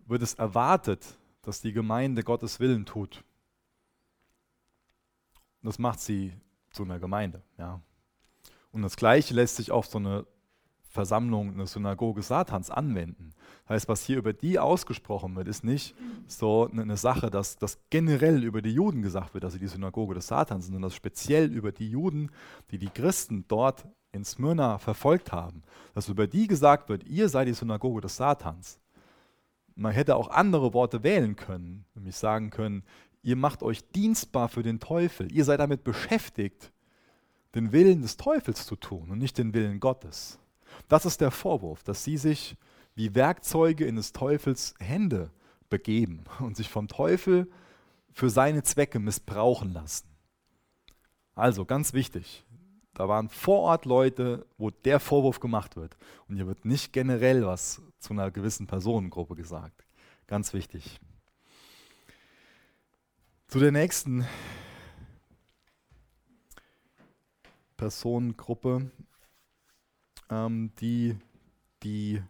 wird 0.05 0.21
es 0.21 0.33
erwartet, 0.33 1.17
dass 1.41 1.61
die 1.61 1.71
Gemeinde 1.71 2.23
Gottes 2.23 2.59
Willen 2.59 2.85
tut. 2.85 3.23
Das 5.61 5.79
macht 5.79 5.99
sie 5.99 6.33
zu 6.71 6.83
einer 6.83 6.99
Gemeinde. 6.99 7.41
Ja. 7.57 7.81
Und 8.71 8.81
das 8.81 8.95
Gleiche 8.95 9.33
lässt 9.33 9.55
sich 9.55 9.71
auf 9.71 9.87
so 9.87 9.97
eine 9.97 10.25
Versammlung, 10.89 11.53
eine 11.53 11.67
Synagoge 11.67 12.23
Satans 12.23 12.71
anwenden. 12.71 13.33
Das 13.63 13.75
heißt, 13.75 13.89
was 13.89 14.03
hier 14.03 14.17
über 14.17 14.33
die 14.33 14.57
ausgesprochen 14.57 15.35
wird, 15.35 15.47
ist 15.47 15.63
nicht 15.63 15.95
so 16.25 16.67
eine 16.71 16.97
Sache, 16.97 17.29
dass 17.29 17.57
das 17.57 17.77
generell 17.91 18.43
über 18.43 18.63
die 18.63 18.73
Juden 18.73 19.03
gesagt 19.03 19.35
wird, 19.35 19.43
dass 19.43 19.53
sie 19.53 19.59
die 19.59 19.67
Synagoge 19.67 20.15
des 20.15 20.27
Satans 20.27 20.65
sind, 20.65 20.73
sondern 20.73 20.89
dass 20.89 20.95
speziell 20.95 21.51
über 21.51 21.71
die 21.71 21.89
Juden, 21.89 22.31
die 22.71 22.79
die 22.79 22.89
Christen 22.89 23.45
dort 23.47 23.85
in 24.11 24.25
Smyrna 24.25 24.79
verfolgt 24.79 25.31
haben, 25.31 25.61
dass 25.93 26.09
über 26.09 26.25
die 26.25 26.47
gesagt 26.47 26.89
wird, 26.89 27.03
ihr 27.03 27.29
seid 27.29 27.47
die 27.47 27.53
Synagoge 27.53 28.01
des 28.01 28.15
Satans. 28.15 28.79
Man 29.75 29.91
hätte 29.91 30.15
auch 30.15 30.29
andere 30.29 30.73
Worte 30.73 31.03
wählen 31.03 31.35
können, 31.35 31.85
nämlich 31.93 32.15
sagen 32.15 32.49
können, 32.49 32.83
ihr 33.21 33.35
macht 33.35 33.63
euch 33.63 33.83
dienstbar 33.91 34.49
für 34.49 34.63
den 34.63 34.79
Teufel. 34.79 35.31
Ihr 35.31 35.45
seid 35.45 35.59
damit 35.59 35.83
beschäftigt, 35.83 36.71
den 37.55 37.71
Willen 37.71 38.01
des 38.01 38.17
Teufels 38.17 38.65
zu 38.65 38.75
tun 38.75 39.09
und 39.09 39.17
nicht 39.17 39.37
den 39.37 39.53
Willen 39.53 39.79
Gottes. 39.79 40.39
Das 40.87 41.05
ist 41.05 41.21
der 41.21 41.31
Vorwurf, 41.31 41.83
dass 41.83 42.03
sie 42.03 42.17
sich 42.17 42.55
wie 42.95 43.15
Werkzeuge 43.15 43.85
in 43.85 43.95
des 43.95 44.11
Teufels 44.11 44.75
Hände 44.79 45.31
begeben 45.69 46.23
und 46.39 46.57
sich 46.57 46.69
vom 46.69 46.87
Teufel 46.87 47.49
für 48.11 48.29
seine 48.29 48.63
Zwecke 48.63 48.99
missbrauchen 48.99 49.73
lassen. 49.73 50.07
Also 51.35 51.65
ganz 51.65 51.93
wichtig, 51.93 52.45
da 52.93 53.07
waren 53.07 53.29
vor 53.29 53.59
Ort 53.59 53.85
Leute, 53.85 54.45
wo 54.57 54.71
der 54.71 54.99
Vorwurf 54.99 55.39
gemacht 55.39 55.77
wird. 55.77 55.95
Und 56.27 56.35
hier 56.35 56.47
wird 56.47 56.65
nicht 56.65 56.91
generell 56.91 57.45
was 57.45 57.81
zu 57.99 58.11
einer 58.11 58.29
gewissen 58.29 58.67
Personengruppe 58.67 59.35
gesagt. 59.35 59.85
Ganz 60.27 60.53
wichtig. 60.53 60.99
Zu 63.49 63.57
der 63.57 63.71
nächsten 63.71 64.27
Personengruppe, 67.77 68.91
ähm, 70.29 70.71
die 70.79 71.17
die 71.81 72.21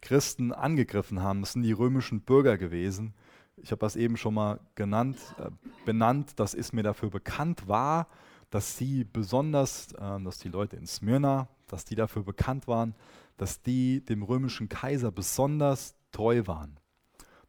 Christen 0.00 0.52
angegriffen 0.52 1.22
haben. 1.22 1.42
Das 1.42 1.52
sind 1.52 1.62
die 1.62 1.70
römischen 1.70 2.22
Bürger 2.22 2.58
gewesen. 2.58 3.14
Ich 3.58 3.70
habe 3.70 3.78
das 3.78 3.94
eben 3.94 4.16
schon 4.16 4.34
mal 4.34 4.58
genannt, 4.74 5.18
äh, 5.38 5.50
benannt. 5.86 6.32
Das 6.34 6.54
ist 6.54 6.72
mir 6.72 6.82
dafür 6.82 7.10
bekannt 7.10 7.68
war, 7.68 8.08
dass 8.50 8.76
sie 8.76 9.04
besonders, 9.04 9.92
äh, 9.92 10.20
dass 10.20 10.38
die 10.38 10.48
Leute 10.48 10.74
in 10.74 10.88
Smyrna, 10.88 11.46
dass 11.68 11.84
die 11.84 11.94
dafür 11.94 12.24
bekannt 12.24 12.66
waren, 12.66 12.96
dass 13.36 13.62
die 13.62 14.04
dem 14.04 14.24
römischen 14.24 14.68
Kaiser 14.68 15.12
besonders 15.12 15.94
treu 16.10 16.44
waren. 16.48 16.80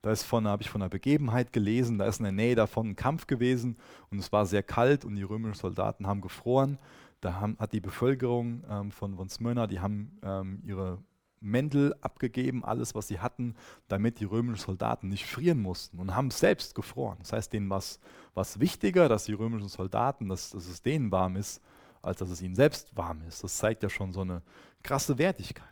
Da 0.03 0.11
ist 0.11 0.23
von, 0.23 0.45
habe 0.49 0.61
ich 0.61 0.69
von 0.69 0.81
einer 0.81 0.89
Begebenheit 0.89 1.53
gelesen, 1.53 1.97
da 1.97 2.05
ist 2.05 2.19
in 2.19 2.25
der 2.25 2.33
Nähe 2.33 2.55
davon 2.55 2.89
ein 2.89 2.95
Kampf 2.97 3.25
gewesen 3.25 3.77
und 4.11 4.19
es 4.19 4.33
war 4.33 4.45
sehr 4.45 4.61
kalt 4.61 5.05
und 5.05 5.15
die 5.15 5.23
römischen 5.23 5.57
Soldaten 5.57 6.07
haben 6.07 6.19
gefroren. 6.19 6.77
Da 7.21 7.35
haben, 7.35 7.55
hat 7.57 7.71
die 7.71 7.79
Bevölkerung 7.79 8.65
ähm, 8.69 8.91
von, 8.91 9.15
von 9.15 9.29
Smyrna, 9.29 9.65
die 9.65 9.79
haben 9.79 10.19
ähm, 10.21 10.61
ihre 10.65 11.01
Mäntel 11.39 11.95
abgegeben, 12.01 12.65
alles, 12.65 12.95
was 12.95 13.07
sie 13.07 13.21
hatten, 13.21 13.55
damit 13.87 14.19
die 14.19 14.25
römischen 14.25 14.65
Soldaten 14.65 15.07
nicht 15.07 15.25
frieren 15.25 15.61
mussten 15.61 15.99
und 15.99 16.13
haben 16.13 16.31
selbst 16.31 16.75
gefroren. 16.75 17.19
Das 17.19 17.31
heißt, 17.31 17.53
denen 17.53 17.69
war 17.69 17.79
es 17.79 18.59
wichtiger, 18.59 19.07
dass 19.07 19.23
die 19.23 19.33
römischen 19.33 19.69
Soldaten, 19.69 20.27
dass, 20.27 20.49
dass 20.49 20.67
es 20.67 20.81
denen 20.81 21.13
warm 21.13 21.37
ist, 21.37 21.61
als 22.01 22.17
dass 22.17 22.29
es 22.29 22.41
ihnen 22.41 22.55
selbst 22.55 22.93
warm 22.97 23.21
ist. 23.25 23.41
Das 23.41 23.55
zeigt 23.55 23.83
ja 23.83 23.89
schon 23.89 24.11
so 24.11 24.19
eine 24.19 24.41
krasse 24.83 25.17
Wertigkeit. 25.17 25.67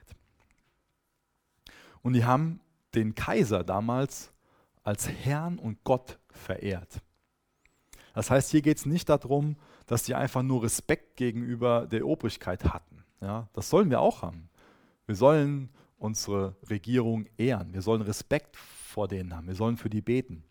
Und 2.01 2.13
die 2.13 2.23
haben 2.23 2.61
den 2.95 3.15
Kaiser 3.15 3.63
damals 3.63 4.31
als 4.83 5.07
Herrn 5.07 5.59
und 5.59 5.83
Gott 5.83 6.19
verehrt. 6.29 7.01
Das 8.13 8.29
heißt, 8.29 8.51
hier 8.51 8.61
geht 8.61 8.77
es 8.77 8.85
nicht 8.85 9.09
darum, 9.09 9.55
dass 9.85 10.03
die 10.03 10.15
einfach 10.15 10.43
nur 10.43 10.63
Respekt 10.63 11.15
gegenüber 11.15 11.87
der 11.87 12.05
Obrigkeit 12.05 12.65
hatten. 12.65 13.03
Ja, 13.21 13.47
das 13.53 13.69
sollen 13.69 13.89
wir 13.89 14.01
auch 14.01 14.21
haben. 14.21 14.49
Wir 15.05 15.15
sollen 15.15 15.69
unsere 15.97 16.55
Regierung 16.69 17.27
ehren. 17.37 17.73
Wir 17.73 17.81
sollen 17.81 18.01
Respekt 18.01 18.57
vor 18.57 19.07
denen 19.07 19.35
haben. 19.35 19.47
Wir 19.47 19.55
sollen 19.55 19.77
für 19.77 19.89
die 19.89 20.01
beten. 20.01 20.43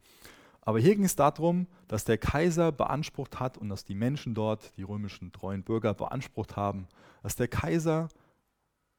Aber 0.62 0.78
hier 0.78 0.94
ging 0.94 1.04
es 1.04 1.16
darum, 1.16 1.66
dass 1.88 2.04
der 2.04 2.18
Kaiser 2.18 2.70
beansprucht 2.70 3.40
hat 3.40 3.58
und 3.58 3.68
dass 3.68 3.84
die 3.84 3.94
Menschen 3.94 4.34
dort, 4.34 4.76
die 4.76 4.82
römischen 4.82 5.32
treuen 5.32 5.64
Bürger, 5.64 5.94
beansprucht 5.94 6.56
haben, 6.56 6.86
dass 7.22 7.34
der 7.34 7.48
Kaiser 7.48 8.08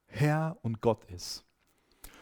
Herr 0.05 0.57
und 0.61 0.81
Gott 0.81 1.05
ist. 1.05 1.45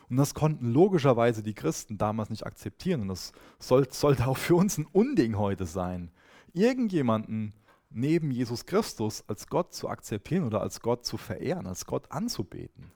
Und 0.09 0.17
das 0.17 0.33
konnten 0.33 0.71
logischerweise 0.71 1.43
die 1.43 1.53
Christen 1.53 1.97
damals 1.97 2.29
nicht 2.29 2.45
akzeptieren. 2.45 3.01
Und 3.01 3.09
das 3.09 3.31
soll, 3.59 3.87
sollte 3.91 4.27
auch 4.27 4.37
für 4.37 4.55
uns 4.55 4.77
ein 4.77 4.87
Unding 4.91 5.37
heute 5.37 5.65
sein. 5.65 6.11
Irgendjemanden 6.53 7.53
neben 7.91 8.31
Jesus 8.31 8.65
Christus 8.65 9.23
als 9.27 9.47
Gott 9.47 9.73
zu 9.73 9.87
akzeptieren 9.87 10.45
oder 10.45 10.61
als 10.61 10.81
Gott 10.81 11.05
zu 11.05 11.17
verehren, 11.17 11.67
als 11.67 11.85
Gott 11.85 12.11
anzubeten. 12.11 12.91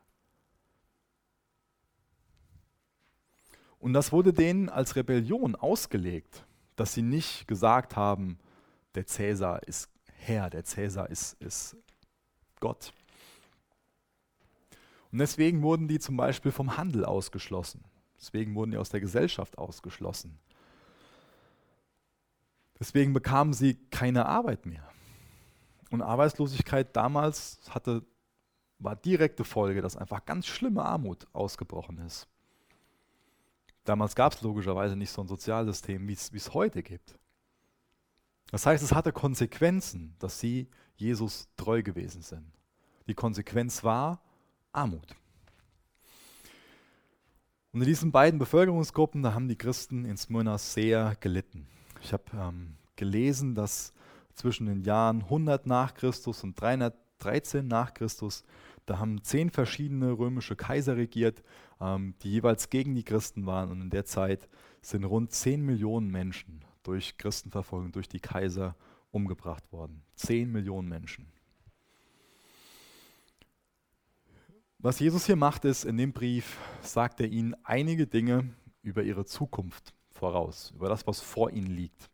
Und 3.77 3.93
das 3.93 4.11
wurde 4.11 4.33
denen 4.33 4.69
als 4.69 4.95
Rebellion 4.95 5.55
ausgelegt, 5.55 6.45
dass 6.75 6.93
sie 6.93 7.01
nicht 7.01 7.47
gesagt 7.47 7.95
haben, 7.95 8.39
der 8.95 9.05
Cäsar 9.05 9.61
ist 9.63 9.89
Herr, 10.05 10.49
der 10.49 10.63
Cäsar 10.63 11.09
ist, 11.09 11.33
ist 11.41 11.75
Gott. 12.59 12.93
Und 15.13 15.19
deswegen 15.19 15.61
wurden 15.61 15.87
die 15.87 15.99
zum 15.99 16.17
Beispiel 16.17 16.51
vom 16.51 16.75
Handel 16.75 17.05
ausgeschlossen. 17.05 17.83
Deswegen 18.19 18.55
wurden 18.55 18.71
die 18.71 18.77
aus 18.77 18.89
der 18.89 18.99
Gesellschaft 18.99 19.59
ausgeschlossen. 19.59 20.39
Deswegen 22.79 23.13
bekamen 23.13 23.53
sie 23.53 23.75
keine 23.91 24.25
Arbeit 24.25 24.65
mehr. 24.65 24.89
Und 25.91 26.01
Arbeitslosigkeit 26.01 26.95
damals 26.95 27.59
hatte, 27.69 28.03
war 28.79 28.95
direkte 28.95 29.43
Folge, 29.43 29.83
dass 29.83 29.95
einfach 29.95 30.25
ganz 30.25 30.47
schlimme 30.47 30.83
Armut 30.83 31.27
ausgebrochen 31.31 31.99
ist. 31.99 32.27
Damals 33.83 34.15
gab 34.15 34.33
es 34.33 34.41
logischerweise 34.41 34.95
nicht 34.95 35.11
so 35.11 35.21
ein 35.21 35.27
Sozialsystem, 35.27 36.07
wie 36.07 36.13
es 36.13 36.53
heute 36.55 36.81
gibt. 36.81 37.19
Das 38.49 38.65
heißt, 38.65 38.83
es 38.83 38.93
hatte 38.93 39.11
Konsequenzen, 39.11 40.15
dass 40.17 40.39
sie 40.39 40.71
Jesus 40.95 41.49
treu 41.55 41.83
gewesen 41.83 42.23
sind. 42.23 42.51
Die 43.05 43.13
Konsequenz 43.13 43.83
war 43.83 44.19
Armut. 44.73 45.15
Und 47.71 47.81
in 47.81 47.87
diesen 47.87 48.11
beiden 48.11 48.39
Bevölkerungsgruppen, 48.39 49.23
da 49.23 49.33
haben 49.33 49.47
die 49.47 49.57
Christen 49.57 50.05
in 50.05 50.17
Smyrna 50.17 50.57
sehr 50.57 51.15
gelitten. 51.19 51.67
Ich 52.01 52.13
habe 52.13 52.23
ähm, 52.35 52.75
gelesen, 52.95 53.55
dass 53.55 53.93
zwischen 54.35 54.65
den 54.65 54.81
Jahren 54.81 55.21
100 55.21 55.65
nach 55.65 55.93
Christus 55.93 56.43
und 56.43 56.59
313 56.59 57.65
nach 57.67 57.93
Christus 57.93 58.43
da 58.85 58.99
haben 58.99 59.23
zehn 59.23 59.49
verschiedene 59.49 60.11
römische 60.11 60.55
Kaiser 60.55 60.97
regiert, 60.97 61.41
ähm, 61.79 62.15
die 62.21 62.31
jeweils 62.31 62.69
gegen 62.69 62.95
die 62.95 63.03
Christen 63.03 63.45
waren. 63.45 63.71
Und 63.71 63.81
in 63.81 63.89
der 63.89 64.05
Zeit 64.05 64.49
sind 64.81 65.05
rund 65.05 65.31
zehn 65.31 65.61
Millionen 65.65 66.09
Menschen 66.11 66.65
durch 66.83 67.17
Christenverfolgung, 67.17 67.91
durch 67.93 68.09
die 68.09 68.19
Kaiser 68.19 68.75
umgebracht 69.11 69.71
worden. 69.71 70.03
Zehn 70.15 70.51
Millionen 70.51 70.89
Menschen. 70.89 71.31
Was 74.83 74.99
Jesus 74.99 75.25
hier 75.27 75.37
macht, 75.37 75.63
ist, 75.63 75.85
in 75.85 75.95
dem 75.95 76.11
Brief 76.11 76.57
sagt 76.81 77.21
er 77.21 77.27
ihnen 77.27 77.55
einige 77.63 78.05
Dinge 78.05 78.49
über 78.81 79.01
ihre 79.01 79.23
Zukunft 79.23 79.93
voraus, 80.11 80.73
über 80.75 80.89
das, 80.89 81.07
was 81.07 81.21
vor 81.21 81.51
ihnen 81.51 81.73
liegt. 81.73 82.09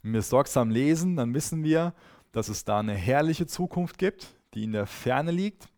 Wenn 0.00 0.14
wir 0.14 0.20
es 0.20 0.30
sorgsam 0.30 0.70
lesen, 0.70 1.16
dann 1.16 1.34
wissen 1.34 1.64
wir, 1.64 1.92
dass 2.32 2.48
es 2.48 2.64
da 2.64 2.78
eine 2.78 2.94
herrliche 2.94 3.46
Zukunft 3.46 3.98
gibt, 3.98 4.34
die 4.54 4.64
in 4.64 4.72
der 4.72 4.86
Ferne 4.86 5.32
liegt. 5.32 5.68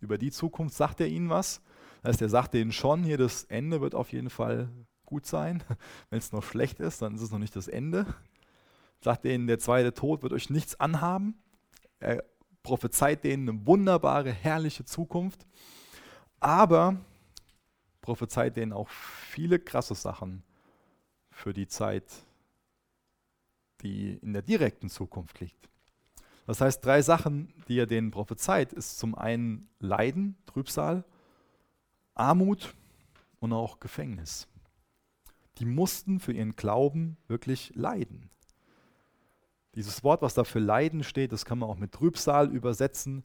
Über 0.00 0.18
die 0.18 0.32
Zukunft 0.32 0.74
sagt 0.74 1.00
er 1.00 1.06
ihnen 1.06 1.30
was. 1.30 1.62
Das 2.02 2.14
heißt, 2.14 2.22
er 2.22 2.28
sagt 2.30 2.52
ihnen 2.56 2.72
schon, 2.72 3.04
hier 3.04 3.18
das 3.18 3.44
Ende 3.44 3.80
wird 3.80 3.94
auf 3.94 4.10
jeden 4.10 4.30
Fall 4.30 4.68
gut 5.06 5.26
sein. 5.26 5.62
Wenn 6.10 6.18
es 6.18 6.32
noch 6.32 6.42
schlecht 6.42 6.80
ist, 6.80 7.02
dann 7.02 7.14
ist 7.14 7.22
es 7.22 7.30
noch 7.30 7.38
nicht 7.38 7.54
das 7.54 7.68
Ende. 7.68 8.04
Sagt 9.00 9.24
ihnen, 9.26 9.46
der 9.46 9.60
zweite 9.60 9.94
Tod 9.94 10.24
wird 10.24 10.32
euch 10.32 10.50
nichts 10.50 10.80
anhaben. 10.80 11.40
Er 12.00 12.24
prophezeit 12.62 13.24
denen 13.24 13.48
eine 13.48 13.66
wunderbare, 13.66 14.32
herrliche 14.32 14.84
Zukunft. 14.84 15.46
Aber 16.40 16.96
prophezeit 18.00 18.56
denen 18.56 18.72
auch 18.72 18.88
viele 18.88 19.58
krasse 19.58 19.94
Sachen 19.94 20.42
für 21.30 21.52
die 21.52 21.68
Zeit, 21.68 22.04
die 23.82 24.14
in 24.14 24.32
der 24.32 24.42
direkten 24.42 24.88
Zukunft 24.88 25.40
liegt. 25.40 25.68
Das 26.46 26.60
heißt, 26.60 26.84
drei 26.84 27.02
Sachen, 27.02 27.52
die 27.68 27.78
er 27.78 27.86
denen 27.86 28.10
prophezeit, 28.10 28.72
ist 28.72 28.98
zum 28.98 29.14
einen 29.14 29.68
Leiden, 29.78 30.36
Trübsal, 30.46 31.04
Armut 32.14 32.74
und 33.38 33.52
auch 33.52 33.80
Gefängnis. 33.80 34.48
Die 35.58 35.64
mussten 35.64 36.20
für 36.20 36.32
ihren 36.32 36.56
Glauben 36.56 37.16
wirklich 37.28 37.72
leiden. 37.74 38.30
Dieses 39.74 40.02
Wort, 40.02 40.22
was 40.22 40.34
da 40.34 40.44
für 40.44 40.58
Leiden 40.58 41.04
steht, 41.04 41.32
das 41.32 41.44
kann 41.44 41.58
man 41.58 41.68
auch 41.68 41.76
mit 41.76 41.92
Trübsal 41.92 42.50
übersetzen. 42.50 43.24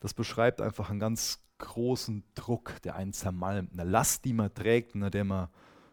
Das 0.00 0.14
beschreibt 0.14 0.60
einfach 0.60 0.90
einen 0.90 1.00
ganz 1.00 1.40
großen 1.58 2.24
Druck, 2.34 2.80
der 2.82 2.94
einen 2.96 3.12
zermalmt, 3.12 3.72
eine 3.72 3.88
Last, 3.88 4.24
die 4.24 4.32
man 4.32 4.52
trägt, 4.54 4.94
unter 4.94 5.10
der 5.10 5.24
man 5.24 5.48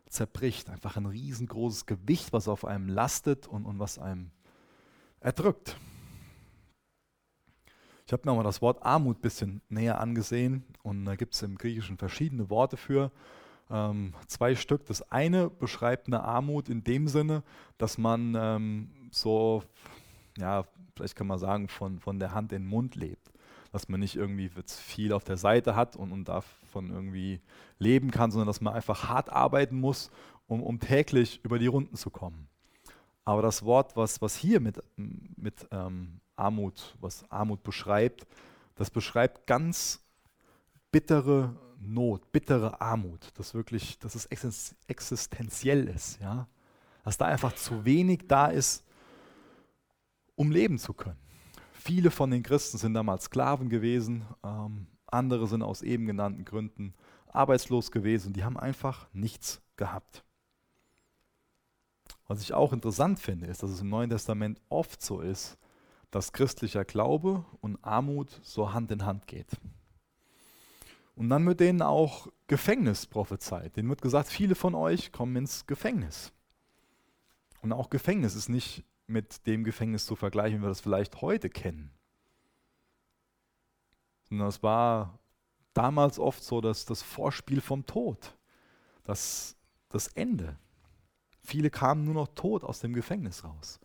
zerbricht. 0.07 0.69
Einfach 0.69 0.97
ein 0.97 1.05
riesengroßes 1.05 1.85
Gewicht, 1.85 2.33
was 2.33 2.47
auf 2.47 2.65
einem 2.65 2.89
lastet 2.89 3.47
und, 3.47 3.65
und 3.65 3.79
was 3.79 3.97
einem 3.97 4.31
erdrückt. 5.19 5.77
Ich 8.05 8.13
habe 8.13 8.29
mir 8.29 8.35
mal 8.35 8.43
das 8.43 8.61
Wort 8.61 8.83
Armut 8.83 9.19
ein 9.19 9.21
bisschen 9.21 9.61
näher 9.69 9.99
angesehen 9.99 10.65
und 10.83 11.05
da 11.05 11.15
gibt 11.15 11.33
es 11.33 11.41
im 11.43 11.57
Griechischen 11.57 11.97
verschiedene 11.97 12.49
Worte 12.49 12.75
für. 12.75 13.11
Ähm, 13.69 14.13
zwei 14.27 14.55
Stück. 14.55 14.85
Das 14.85 15.01
eine 15.11 15.49
beschreibt 15.49 16.07
eine 16.07 16.21
Armut 16.21 16.67
in 16.67 16.83
dem 16.83 17.07
Sinne, 17.07 17.41
dass 17.77 17.97
man 17.97 18.35
ähm, 18.37 18.91
so, 19.11 19.63
ja, 20.37 20.65
vielleicht 20.95 21.15
kann 21.15 21.27
man 21.27 21.39
sagen, 21.39 21.67
von, 21.67 21.99
von 21.99 22.19
der 22.19 22.33
Hand 22.33 22.51
in 22.51 22.63
den 22.63 22.69
Mund 22.69 22.95
lebt. 22.95 23.31
Dass 23.71 23.87
man 23.87 24.01
nicht 24.01 24.15
irgendwie 24.15 24.49
viel 24.65 25.13
auf 25.13 25.23
der 25.23 25.37
Seite 25.37 25.75
hat 25.75 25.95
und, 25.95 26.11
und 26.11 26.27
davon 26.27 26.89
irgendwie 26.89 27.39
leben 27.79 28.11
kann, 28.11 28.31
sondern 28.31 28.47
dass 28.47 28.59
man 28.59 28.73
einfach 28.73 29.07
hart 29.07 29.31
arbeiten 29.31 29.79
muss, 29.79 30.11
um, 30.47 30.61
um 30.61 30.79
täglich 30.79 31.39
über 31.43 31.57
die 31.57 31.67
Runden 31.67 31.95
zu 31.95 32.09
kommen. 32.09 32.47
Aber 33.23 33.41
das 33.41 33.63
Wort, 33.63 33.95
was, 33.95 34.21
was 34.21 34.35
hier 34.35 34.59
mit, 34.59 34.81
mit 34.97 35.67
ähm, 35.71 36.19
Armut, 36.35 36.97
was 36.99 37.29
Armut 37.31 37.63
beschreibt, 37.63 38.27
das 38.75 38.89
beschreibt 38.89 39.47
ganz 39.47 40.01
bittere 40.91 41.55
Not, 41.83 42.31
bittere 42.31 42.79
Armut, 42.79 43.31
das 43.35 43.55
wirklich, 43.55 43.97
dass 43.97 44.13
es 44.13 44.27
existenziell 44.87 45.87
ist, 45.87 46.19
ja, 46.21 46.47
dass 47.03 47.17
da 47.17 47.25
einfach 47.25 47.55
zu 47.55 47.85
wenig 47.85 48.27
da 48.27 48.47
ist, 48.47 48.83
um 50.35 50.51
leben 50.51 50.77
zu 50.77 50.93
können. 50.93 51.17
Viele 51.73 52.11
von 52.11 52.31
den 52.31 52.43
Christen 52.43 52.77
sind 52.77 52.93
damals 52.93 53.25
Sklaven 53.25 53.69
gewesen, 53.69 54.25
ähm, 54.43 54.87
andere 55.07 55.47
sind 55.47 55.61
aus 55.61 55.81
eben 55.81 56.05
genannten 56.05 56.45
Gründen 56.45 56.93
arbeitslos 57.27 57.91
gewesen, 57.91 58.33
die 58.33 58.43
haben 58.43 58.57
einfach 58.57 59.07
nichts 59.13 59.61
gehabt. 59.77 60.23
Was 62.27 62.41
ich 62.41 62.53
auch 62.53 62.71
interessant 62.71 63.19
finde, 63.19 63.47
ist, 63.47 63.63
dass 63.63 63.71
es 63.71 63.81
im 63.81 63.89
Neuen 63.89 64.09
Testament 64.09 64.61
oft 64.69 65.01
so 65.01 65.21
ist, 65.21 65.57
dass 66.11 66.33
christlicher 66.33 66.85
Glaube 66.85 67.45
und 67.61 67.83
Armut 67.83 68.39
so 68.43 68.73
Hand 68.73 68.91
in 68.91 69.05
Hand 69.05 69.27
geht. 69.27 69.49
Und 71.15 71.29
dann 71.29 71.45
wird 71.45 71.59
denen 71.59 71.81
auch 71.81 72.27
Gefängnis 72.47 73.05
prophezeit. 73.05 73.75
Denen 73.75 73.89
wird 73.89 74.01
gesagt, 74.01 74.29
viele 74.29 74.55
von 74.55 74.75
euch 74.75 75.11
kommen 75.11 75.35
ins 75.35 75.65
Gefängnis. 75.67 76.31
Und 77.61 77.73
auch 77.73 77.89
Gefängnis 77.89 78.35
ist 78.35 78.49
nicht 78.49 78.83
mit 79.11 79.45
dem 79.47 79.63
Gefängnis 79.63 80.05
zu 80.05 80.15
vergleichen, 80.15 80.59
wie 80.59 80.63
wir 80.63 80.69
das 80.69 80.81
vielleicht 80.81 81.21
heute 81.21 81.49
kennen. 81.49 81.91
Sondern 84.29 84.47
es 84.47 84.63
war 84.63 85.19
damals 85.73 86.19
oft 86.19 86.43
so, 86.43 86.61
dass 86.61 86.85
das 86.85 87.01
Vorspiel 87.01 87.61
vom 87.61 87.85
Tod, 87.85 88.37
das, 89.03 89.55
das 89.89 90.07
Ende. 90.07 90.57
Viele 91.43 91.69
kamen 91.69 92.03
nur 92.05 92.13
noch 92.13 92.29
tot 92.29 92.63
aus 92.63 92.79
dem 92.79 92.93
Gefängnis 92.93 93.43
raus. 93.43 93.79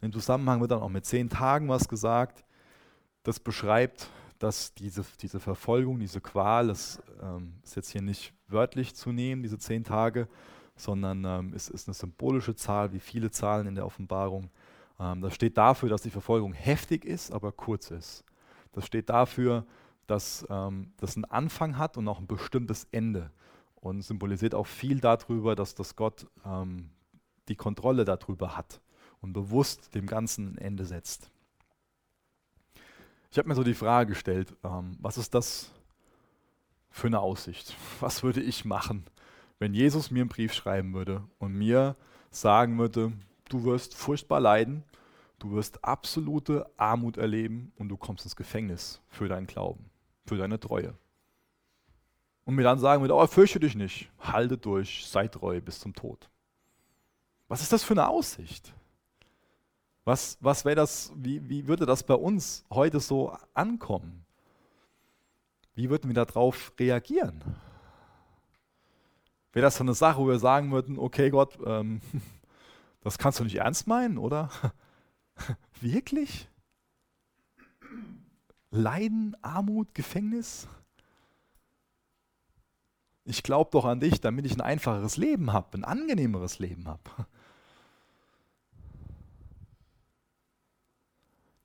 Im 0.00 0.12
Zusammenhang 0.12 0.60
wird 0.60 0.70
dann 0.70 0.82
auch 0.82 0.88
mit 0.88 1.06
zehn 1.06 1.28
Tagen 1.28 1.68
was 1.68 1.88
gesagt, 1.88 2.44
das 3.22 3.40
beschreibt, 3.40 4.10
dass 4.38 4.74
diese, 4.74 5.04
diese 5.20 5.40
Verfolgung, 5.40 5.98
diese 5.98 6.20
Qual, 6.20 6.68
das 6.68 7.02
ähm, 7.22 7.54
ist 7.62 7.76
jetzt 7.76 7.90
hier 7.90 8.02
nicht 8.02 8.34
wörtlich 8.48 8.94
zu 8.94 9.12
nehmen, 9.12 9.42
diese 9.42 9.58
zehn 9.58 9.84
Tage, 9.84 10.28
sondern 10.76 11.24
ähm, 11.24 11.52
es 11.54 11.68
ist 11.68 11.88
eine 11.88 11.94
symbolische 11.94 12.54
Zahl, 12.54 12.92
wie 12.92 13.00
viele 13.00 13.30
Zahlen 13.30 13.66
in 13.66 13.74
der 13.74 13.86
Offenbarung. 13.86 14.50
Ähm, 14.98 15.20
das 15.20 15.34
steht 15.34 15.56
dafür, 15.56 15.88
dass 15.88 16.02
die 16.02 16.10
Verfolgung 16.10 16.52
heftig 16.52 17.04
ist, 17.04 17.32
aber 17.32 17.52
kurz 17.52 17.90
ist. 17.90 18.24
Das 18.72 18.86
steht 18.86 19.08
dafür, 19.08 19.66
dass 20.06 20.46
ähm, 20.50 20.92
das 20.98 21.16
einen 21.16 21.24
Anfang 21.24 21.78
hat 21.78 21.96
und 21.96 22.08
auch 22.08 22.18
ein 22.18 22.26
bestimmtes 22.26 22.86
Ende. 22.90 23.30
Und 23.76 24.02
symbolisiert 24.02 24.54
auch 24.54 24.66
viel 24.66 25.00
darüber, 25.00 25.54
dass 25.54 25.74
das 25.74 25.94
Gott 25.94 26.26
ähm, 26.44 26.90
die 27.48 27.56
Kontrolle 27.56 28.04
darüber 28.04 28.56
hat 28.56 28.80
und 29.20 29.32
bewusst 29.32 29.94
dem 29.94 30.06
Ganzen 30.06 30.54
ein 30.54 30.58
Ende 30.58 30.84
setzt. 30.86 31.30
Ich 33.30 33.38
habe 33.38 33.48
mir 33.48 33.54
so 33.54 33.64
die 33.64 33.74
Frage 33.74 34.10
gestellt, 34.10 34.56
ähm, 34.64 34.96
was 35.00 35.18
ist 35.18 35.34
das 35.34 35.70
für 36.90 37.08
eine 37.08 37.20
Aussicht? 37.20 37.76
Was 38.00 38.22
würde 38.22 38.40
ich 38.40 38.64
machen, 38.64 39.04
wenn 39.58 39.74
Jesus 39.74 40.10
mir 40.10 40.22
einen 40.22 40.28
Brief 40.28 40.52
schreiben 40.52 40.94
würde 40.94 41.22
und 41.38 41.54
mir 41.54 41.96
sagen 42.30 42.78
würde, 42.78 43.12
du 43.48 43.64
wirst 43.64 43.94
furchtbar 43.94 44.40
leiden, 44.40 44.84
du 45.38 45.52
wirst 45.52 45.84
absolute 45.84 46.66
Armut 46.76 47.16
erleben 47.16 47.72
und 47.76 47.88
du 47.88 47.96
kommst 47.96 48.24
ins 48.24 48.36
Gefängnis 48.36 49.00
für 49.08 49.28
deinen 49.28 49.46
Glauben, 49.46 49.90
für 50.26 50.36
deine 50.36 50.58
Treue. 50.58 50.94
Und 52.44 52.56
mir 52.56 52.62
dann 52.62 52.78
sagen 52.78 53.02
würde, 53.02 53.14
oh, 53.14 53.26
fürchte 53.26 53.60
dich 53.60 53.74
nicht, 53.74 54.10
halte 54.18 54.58
durch, 54.58 55.06
sei 55.06 55.28
treu 55.28 55.60
bis 55.60 55.80
zum 55.80 55.94
Tod. 55.94 56.28
Was 57.48 57.62
ist 57.62 57.72
das 57.72 57.84
für 57.84 57.94
eine 57.94 58.08
Aussicht? 58.08 58.74
Was, 60.04 60.36
was 60.40 60.64
wäre 60.64 60.76
das, 60.76 61.12
wie, 61.16 61.48
wie 61.48 61.66
würde 61.66 61.86
das 61.86 62.02
bei 62.02 62.14
uns 62.14 62.64
heute 62.70 63.00
so 63.00 63.34
ankommen? 63.54 64.26
Wie 65.74 65.88
würden 65.88 66.14
wir 66.14 66.24
darauf 66.24 66.72
reagieren? 66.78 67.42
Wäre 69.54 69.62
das 69.62 69.76
so 69.76 69.84
eine 69.84 69.94
Sache, 69.94 70.18
wo 70.18 70.26
wir 70.26 70.40
sagen 70.40 70.72
würden, 70.72 70.98
okay 70.98 71.30
Gott, 71.30 71.56
ähm, 71.64 72.00
das 73.00 73.18
kannst 73.18 73.38
du 73.38 73.44
nicht 73.44 73.54
ernst 73.54 73.86
meinen, 73.86 74.18
oder? 74.18 74.50
Wirklich? 75.80 76.48
Leiden, 78.72 79.36
Armut, 79.42 79.94
Gefängnis? 79.94 80.66
Ich 83.24 83.44
glaube 83.44 83.70
doch 83.70 83.84
an 83.84 84.00
dich, 84.00 84.20
damit 84.20 84.44
ich 84.44 84.54
ein 84.54 84.60
einfacheres 84.60 85.16
Leben 85.16 85.52
habe, 85.52 85.78
ein 85.78 85.84
angenehmeres 85.84 86.58
Leben 86.58 86.88
habe. 86.88 87.00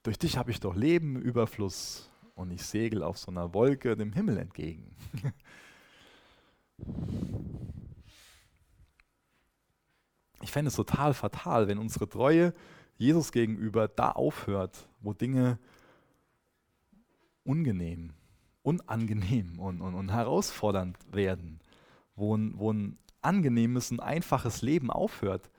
Durch 0.03 0.19
dich 0.19 0.37
habe 0.37 0.51
ich 0.51 0.59
doch 0.59 0.75
Leben, 0.75 1.19
Überfluss 1.19 2.07
und 2.35 2.51
ich 2.51 2.63
segel 2.63 3.01
auf 3.01 3.17
so 3.17 3.31
einer 3.31 3.55
Wolke 3.55 3.97
dem 3.97 4.13
Himmel 4.13 4.37
entgegen. 4.37 4.95
Ich 10.41 10.51
fände 10.51 10.69
es 10.69 10.75
total 10.75 11.13
fatal, 11.13 11.67
wenn 11.67 11.77
unsere 11.77 12.07
Treue 12.07 12.53
Jesus 12.97 13.31
gegenüber 13.31 13.87
da 13.87 14.11
aufhört, 14.11 14.87
wo 15.01 15.13
Dinge 15.13 15.59
ungenehm, 17.43 18.13
unangenehm 18.61 19.59
und, 19.59 19.81
und, 19.81 19.95
und 19.95 20.11
herausfordernd 20.11 20.97
werden, 21.11 21.59
wo 22.15 22.35
ein, 22.35 22.57
wo 22.57 22.71
ein 22.71 22.97
angenehmes, 23.21 23.91
ein 23.91 23.99
einfaches 23.99 24.61
Leben 24.61 24.91
aufhört. 24.91 25.49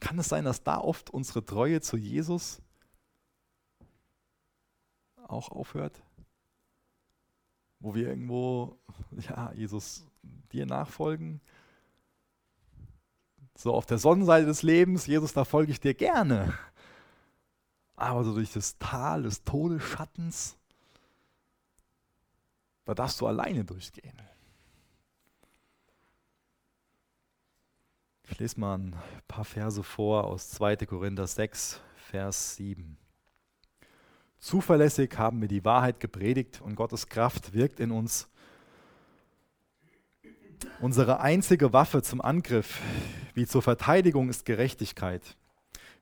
Kann 0.00 0.18
es 0.18 0.28
sein, 0.28 0.44
dass 0.44 0.62
da 0.62 0.78
oft 0.78 1.10
unsere 1.10 1.44
Treue 1.44 1.80
zu 1.80 1.96
Jesus 1.96 2.60
auch 5.26 5.50
aufhört? 5.50 6.02
Wo 7.80 7.94
wir 7.94 8.08
irgendwo, 8.08 8.78
ja, 9.28 9.52
Jesus, 9.52 10.06
dir 10.52 10.66
nachfolgen? 10.66 11.40
So 13.54 13.74
auf 13.74 13.86
der 13.86 13.98
Sonnenseite 13.98 14.46
des 14.46 14.62
Lebens, 14.62 15.06
Jesus, 15.06 15.32
da 15.32 15.44
folge 15.44 15.72
ich 15.72 15.80
dir 15.80 15.94
gerne. 15.94 16.56
Aber 17.96 18.24
so 18.24 18.34
durch 18.34 18.52
das 18.52 18.78
Tal 18.78 19.22
des 19.22 19.44
Todesschattens, 19.44 20.56
da 22.84 22.94
darfst 22.94 23.20
du 23.20 23.26
alleine 23.26 23.64
durchgehen. 23.64 24.20
Ich 28.24 28.38
lese 28.38 28.58
mal 28.58 28.78
ein 28.78 28.96
paar 29.28 29.44
Verse 29.44 29.82
vor 29.82 30.24
aus 30.24 30.50
2. 30.50 30.76
Korinther 30.86 31.26
6, 31.26 31.80
Vers 31.96 32.56
7. 32.56 32.96
Zuverlässig 34.38 35.16
haben 35.18 35.40
wir 35.40 35.48
die 35.48 35.64
Wahrheit 35.64 36.00
gepredigt 36.00 36.60
und 36.62 36.74
Gottes 36.74 37.06
Kraft 37.08 37.52
wirkt 37.52 37.78
in 37.78 37.92
uns. 37.92 38.28
Unsere 40.80 41.20
einzige 41.20 41.72
Waffe 41.72 42.02
zum 42.02 42.20
Angriff 42.20 42.80
wie 43.34 43.46
zur 43.46 43.62
Verteidigung 43.62 44.28
ist 44.28 44.44
Gerechtigkeit. 44.44 45.36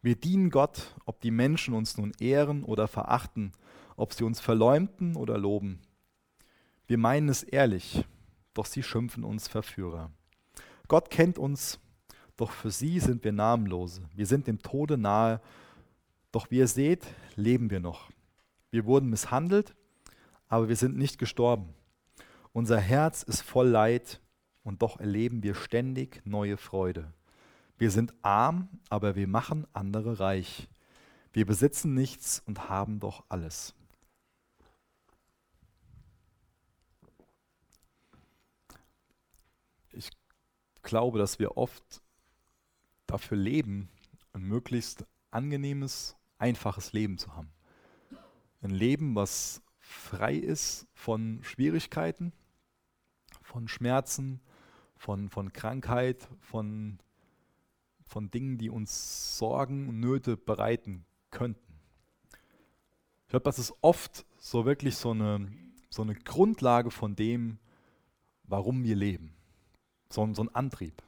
Wir 0.02 0.16
dienen 0.16 0.50
Gott, 0.50 0.94
ob 1.04 1.20
die 1.20 1.30
Menschen 1.30 1.74
uns 1.74 1.98
nun 1.98 2.12
ehren 2.18 2.64
oder 2.64 2.88
verachten, 2.88 3.52
ob 3.96 4.14
sie 4.14 4.24
uns 4.24 4.40
verleumden 4.40 5.16
oder 5.16 5.36
loben. 5.36 5.80
Wir 6.86 6.98
meinen 6.98 7.28
es 7.28 7.42
ehrlich, 7.42 8.04
doch 8.54 8.66
sie 8.66 8.82
schimpfen 8.82 9.24
uns 9.24 9.46
Verführer. 9.46 10.10
Gott 10.88 11.10
kennt 11.10 11.38
uns, 11.38 11.78
doch 12.36 12.50
für 12.50 12.70
sie 12.70 12.98
sind 12.98 13.22
wir 13.22 13.32
namenlose. 13.32 14.02
Wir 14.14 14.26
sind 14.26 14.46
dem 14.46 14.60
Tode 14.60 14.96
nahe, 14.96 15.40
doch 16.32 16.50
wie 16.50 16.58
ihr 16.58 16.68
seht, 16.68 17.06
leben 17.36 17.70
wir 17.70 17.80
noch. 17.80 18.10
Wir 18.70 18.86
wurden 18.86 19.10
misshandelt, 19.10 19.74
aber 20.48 20.68
wir 20.68 20.76
sind 20.76 20.96
nicht 20.96 21.18
gestorben. 21.18 21.74
Unser 22.52 22.80
Herz 22.80 23.22
ist 23.22 23.42
voll 23.42 23.68
Leid 23.68 24.20
und 24.62 24.82
doch 24.82 25.00
erleben 25.00 25.42
wir 25.42 25.54
ständig 25.54 26.22
neue 26.24 26.56
Freude. 26.56 27.12
Wir 27.78 27.90
sind 27.90 28.12
arm, 28.22 28.68
aber 28.88 29.16
wir 29.16 29.26
machen 29.26 29.66
andere 29.72 30.20
reich. 30.20 30.68
Wir 31.32 31.46
besitzen 31.46 31.94
nichts 31.94 32.42
und 32.44 32.68
haben 32.68 33.00
doch 33.00 33.24
alles. 33.28 33.74
Ich 39.92 40.10
glaube, 40.82 41.18
dass 41.18 41.38
wir 41.38 41.56
oft 41.56 42.02
dafür 43.06 43.38
leben, 43.38 43.88
ein 44.32 44.42
möglichst 44.42 45.06
angenehmes, 45.30 46.16
einfaches 46.38 46.92
Leben 46.92 47.18
zu 47.18 47.34
haben. 47.34 47.50
Ein 48.62 48.70
Leben, 48.70 49.14
was 49.14 49.62
frei 49.78 50.34
ist 50.34 50.86
von 50.92 51.42
Schwierigkeiten, 51.42 52.32
von 53.42 53.68
Schmerzen, 53.68 54.40
von, 55.00 55.30
von 55.30 55.50
Krankheit, 55.54 56.28
von, 56.40 56.98
von 58.02 58.30
Dingen, 58.30 58.58
die 58.58 58.68
uns 58.68 59.38
Sorgen 59.38 59.88
und 59.88 59.98
Nöte 59.98 60.36
bereiten 60.36 61.06
könnten. 61.30 61.80
Ich 63.22 63.30
glaube, 63.30 63.44
das 63.44 63.58
ist 63.58 63.72
oft 63.80 64.26
so 64.36 64.66
wirklich 64.66 64.96
so 64.96 65.12
eine, 65.12 65.50
so 65.88 66.02
eine 66.02 66.14
Grundlage 66.14 66.90
von 66.90 67.16
dem, 67.16 67.58
warum 68.44 68.84
wir 68.84 68.94
leben. 68.94 69.32
So, 70.10 70.34
so 70.34 70.42
ein 70.42 70.54
Antrieb. 70.54 71.02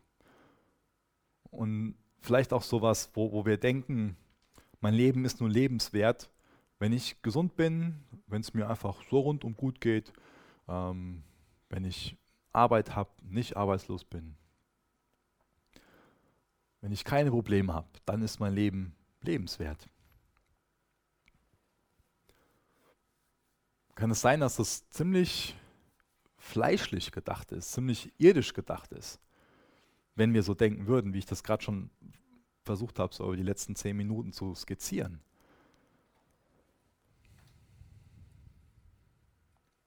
Und 1.50 1.94
vielleicht 2.22 2.54
auch 2.54 2.62
sowas, 2.62 3.10
wo, 3.12 3.30
wo 3.30 3.44
wir 3.44 3.58
denken, 3.58 4.16
mein 4.80 4.94
Leben 4.94 5.26
ist 5.26 5.38
nur 5.40 5.50
lebenswert, 5.50 6.30
wenn 6.78 6.94
ich 6.94 7.20
gesund 7.20 7.56
bin, 7.56 8.00
wenn 8.26 8.40
es 8.40 8.54
mir 8.54 8.70
einfach 8.70 9.02
so 9.10 9.20
rundum 9.20 9.54
gut 9.54 9.82
geht, 9.82 10.14
ähm, 10.66 11.22
wenn 11.68 11.84
ich 11.84 12.16
Arbeit 12.52 12.94
habe, 12.94 13.10
nicht 13.22 13.56
arbeitslos 13.56 14.04
bin, 14.04 14.36
wenn 16.80 16.92
ich 16.92 17.04
keine 17.04 17.30
Probleme 17.30 17.72
habe, 17.72 17.88
dann 18.04 18.22
ist 18.22 18.40
mein 18.40 18.54
Leben 18.54 18.94
lebenswert. 19.22 19.88
Kann 23.94 24.10
es 24.10 24.20
sein, 24.20 24.40
dass 24.40 24.56
das 24.56 24.88
ziemlich 24.90 25.54
fleischlich 26.36 27.12
gedacht 27.12 27.52
ist, 27.52 27.72
ziemlich 27.72 28.12
irdisch 28.18 28.52
gedacht 28.52 28.92
ist, 28.92 29.20
wenn 30.16 30.34
wir 30.34 30.42
so 30.42 30.54
denken 30.54 30.88
würden, 30.88 31.14
wie 31.14 31.18
ich 31.18 31.26
das 31.26 31.44
gerade 31.44 31.62
schon 31.62 31.90
versucht 32.64 32.98
habe, 32.98 33.14
so 33.14 33.24
über 33.24 33.36
die 33.36 33.42
letzten 33.42 33.76
zehn 33.76 33.96
Minuten 33.96 34.32
zu 34.32 34.54
skizzieren. 34.54 35.20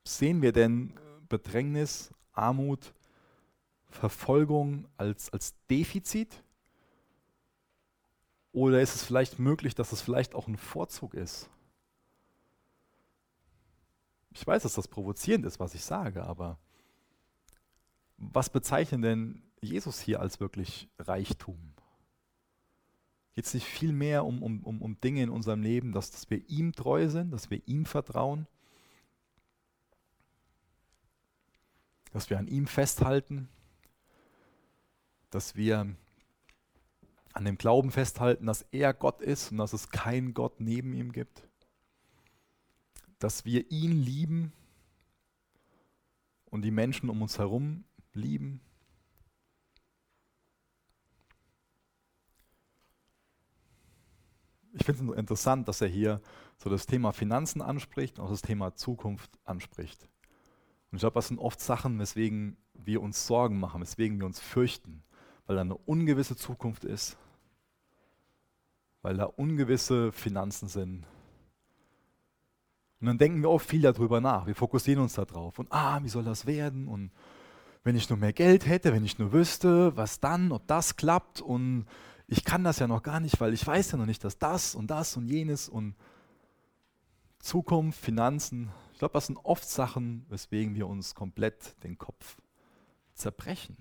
Sehen 0.08 0.42
wir 0.42 0.54
denn 0.54 0.94
Bedrängnis, 1.28 2.14
Armut, 2.38 2.94
Verfolgung 3.90 4.88
als, 4.98 5.32
als 5.32 5.56
Defizit? 5.70 6.44
Oder 8.52 8.82
ist 8.82 8.96
es 8.96 9.04
vielleicht 9.04 9.40
möglich, 9.40 9.76
dass 9.76 9.92
es 9.92 10.02
vielleicht 10.02 10.36
auch 10.36 10.48
ein 10.48 10.58
Vorzug 10.58 11.14
ist? 11.14 11.50
Ich 14.32 14.46
weiß, 14.46 14.64
dass 14.64 14.76
das 14.76 14.88
provozierend 14.88 15.46
ist, 15.46 15.60
was 15.60 15.76
ich 15.76 15.84
sage, 15.84 16.24
aber 16.24 16.58
was 18.18 18.50
bezeichnet 18.50 19.04
denn 19.04 19.44
Jesus 19.62 20.00
hier 20.00 20.20
als 20.20 20.40
wirklich 20.40 20.90
Reichtum? 21.00 21.74
Geht 23.34 23.46
es 23.46 23.54
nicht 23.54 23.66
viel 23.66 23.92
mehr 23.92 24.26
um, 24.26 24.42
um, 24.42 24.64
um, 24.64 24.82
um 24.82 25.00
Dinge 25.02 25.24
in 25.24 25.30
unserem 25.30 25.62
Leben, 25.62 25.92
dass, 25.92 26.12
dass 26.12 26.30
wir 26.30 26.50
ihm 26.50 26.72
treu 26.74 27.10
sind, 27.10 27.32
dass 27.32 27.50
wir 27.50 27.62
ihm 27.66 27.86
vertrauen, 27.86 28.48
dass 32.16 32.30
wir 32.30 32.40
an 32.40 32.48
ihm 32.48 32.66
festhalten, 32.66 33.50
dass 35.32 35.58
wir 35.58 35.94
an 37.34 37.44
dem 37.44 37.58
Glauben 37.58 37.92
festhalten, 37.92 38.46
dass 38.46 38.62
er 38.72 38.94
Gott 38.94 39.22
ist 39.22 39.52
und 39.52 39.58
dass 39.58 39.74
es 39.74 39.90
keinen 39.90 40.34
Gott 40.34 40.62
neben 40.62 40.94
ihm 40.94 41.12
gibt, 41.12 41.46
dass 43.20 43.44
wir 43.44 43.70
ihn 43.70 43.92
lieben 43.92 44.54
und 46.46 46.62
die 46.62 46.72
Menschen 46.72 47.10
um 47.10 47.22
uns 47.22 47.38
herum 47.38 47.84
lieben. 48.14 48.62
Ich 54.72 54.86
finde 54.86 55.12
es 55.12 55.20
interessant, 55.20 55.68
dass 55.68 55.82
er 55.82 55.90
hier 55.90 56.22
so 56.60 56.70
das 56.70 56.86
Thema 56.86 57.12
Finanzen 57.12 57.62
anspricht 57.62 58.20
und 58.20 58.26
auch 58.26 58.30
das 58.30 58.42
Thema 58.42 58.74
Zukunft 58.74 59.38
anspricht. 59.44 60.08
Und 60.92 60.98
ich 60.98 61.00
glaube, 61.02 61.16
das 61.16 61.28
sind 61.28 61.40
oft 61.40 61.60
Sachen, 61.60 62.00
weswegen 62.00 62.58
wir 62.74 63.02
uns 63.02 63.28
Sorgen 63.28 63.60
machen, 63.60 63.82
weswegen 63.82 64.20
wir 64.20 64.26
uns 64.26 64.40
fürchten, 64.40 65.04
weil 65.46 65.56
da 65.56 65.62
eine 65.62 65.76
ungewisse 65.76 66.36
Zukunft 66.36 66.86
ist, 66.86 67.18
weil 69.02 69.18
da 69.18 69.26
ungewisse 69.26 70.12
Finanzen 70.12 70.68
sind. 70.68 71.06
Und 73.02 73.08
dann 73.08 73.18
denken 73.18 73.42
wir 73.42 73.50
oft 73.50 73.68
viel 73.68 73.82
darüber 73.82 74.22
nach. 74.22 74.48
Wir 74.48 74.56
fokussieren 74.56 75.04
uns 75.04 75.14
darauf. 75.14 75.60
Und 75.60 75.72
ah, 75.72 76.00
wie 76.04 76.10
soll 76.10 76.24
das 76.24 76.46
werden? 76.46 76.88
Und 76.88 77.12
wenn 77.84 77.96
ich 77.96 78.10
nur 78.10 78.18
mehr 78.18 78.34
Geld 78.34 78.66
hätte, 78.66 78.94
wenn 78.94 79.06
ich 79.06 79.20
nur 79.20 79.32
wüsste, 79.32 79.96
was 79.96 80.20
dann, 80.20 80.52
ob 80.52 80.66
das 80.66 80.96
klappt. 80.96 81.40
Und 81.40 81.86
ich 82.28 82.44
kann 82.44 82.64
das 82.64 82.80
ja 82.80 82.88
noch 82.88 83.04
gar 83.04 83.20
nicht, 83.20 83.40
weil 83.40 83.54
ich 83.54 83.66
weiß 83.66 83.92
ja 83.92 83.98
noch 83.98 84.08
nicht, 84.08 84.24
dass 84.24 84.40
das 84.40 84.74
und 84.74 84.88
das 84.88 85.16
und 85.18 85.28
jenes 85.28 85.70
und 85.70 85.96
Zukunft, 87.40 88.00
Finanzen. 88.00 88.72
Ich 88.96 89.00
glaube, 89.00 89.12
das 89.12 89.26
sind 89.26 89.36
oft 89.44 89.68
Sachen, 89.68 90.26
weswegen 90.30 90.74
wir 90.74 90.88
uns 90.88 91.16
komplett 91.16 91.84
den 91.84 91.98
Kopf 91.98 92.38
zerbrechen. 93.14 93.76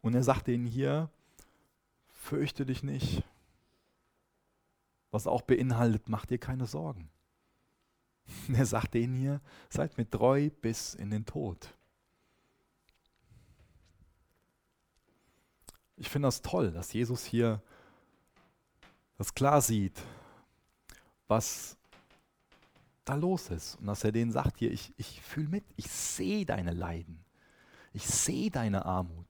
Und 0.00 0.16
er 0.16 0.24
sagt 0.24 0.48
ihnen 0.48 0.66
hier, 0.66 1.10
fürchte 2.08 2.66
dich 2.66 2.82
nicht. 2.82 3.22
Was 5.12 5.28
auch 5.28 5.42
beinhaltet, 5.42 6.08
mach 6.08 6.26
dir 6.26 6.38
keine 6.38 6.66
Sorgen. 6.66 7.08
Er 8.52 8.66
sagt 8.66 8.94
denen 8.94 9.14
hier, 9.14 9.40
seid 9.70 9.96
mir 9.96 10.10
treu 10.10 10.50
bis 10.60 10.94
in 10.94 11.10
den 11.10 11.24
Tod. 11.24 11.72
Ich 15.94 16.08
finde 16.10 16.26
das 16.26 16.42
toll, 16.42 16.72
dass 16.72 16.92
Jesus 16.92 17.24
hier 17.24 17.62
das 19.18 19.36
klar 19.36 19.60
sieht, 19.62 20.02
was 21.28 21.76
da 23.04 23.14
los 23.14 23.50
ist. 23.50 23.76
Und 23.76 23.86
dass 23.86 24.04
er 24.04 24.12
denen 24.12 24.32
sagt 24.32 24.58
hier, 24.58 24.70
ich, 24.70 24.92
ich 24.96 25.20
fühle 25.20 25.48
mit, 25.48 25.64
ich 25.76 25.88
sehe 25.88 26.46
deine 26.46 26.72
Leiden, 26.72 27.24
ich 27.92 28.06
sehe 28.06 28.50
deine 28.50 28.84
Armut. 28.84 29.26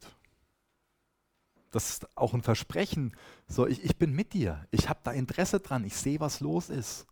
Das 1.75 1.91
ist 1.91 2.17
auch 2.17 2.35
ein 2.35 2.43
Versprechen. 2.43 3.17
So, 3.49 3.67
ich, 3.67 3.83
ich 3.83 3.97
bin 3.97 4.13
mit 4.13 4.33
dir. 4.33 4.65
Ich 4.71 4.89
habe 4.89 5.01
da 5.03 5.11
Interesse 5.11 5.59
dran. 5.59 5.85
Ich 5.85 5.97
sehe, 5.97 6.21
was 6.21 6.39
los 6.39 6.71
ist. 6.71 7.05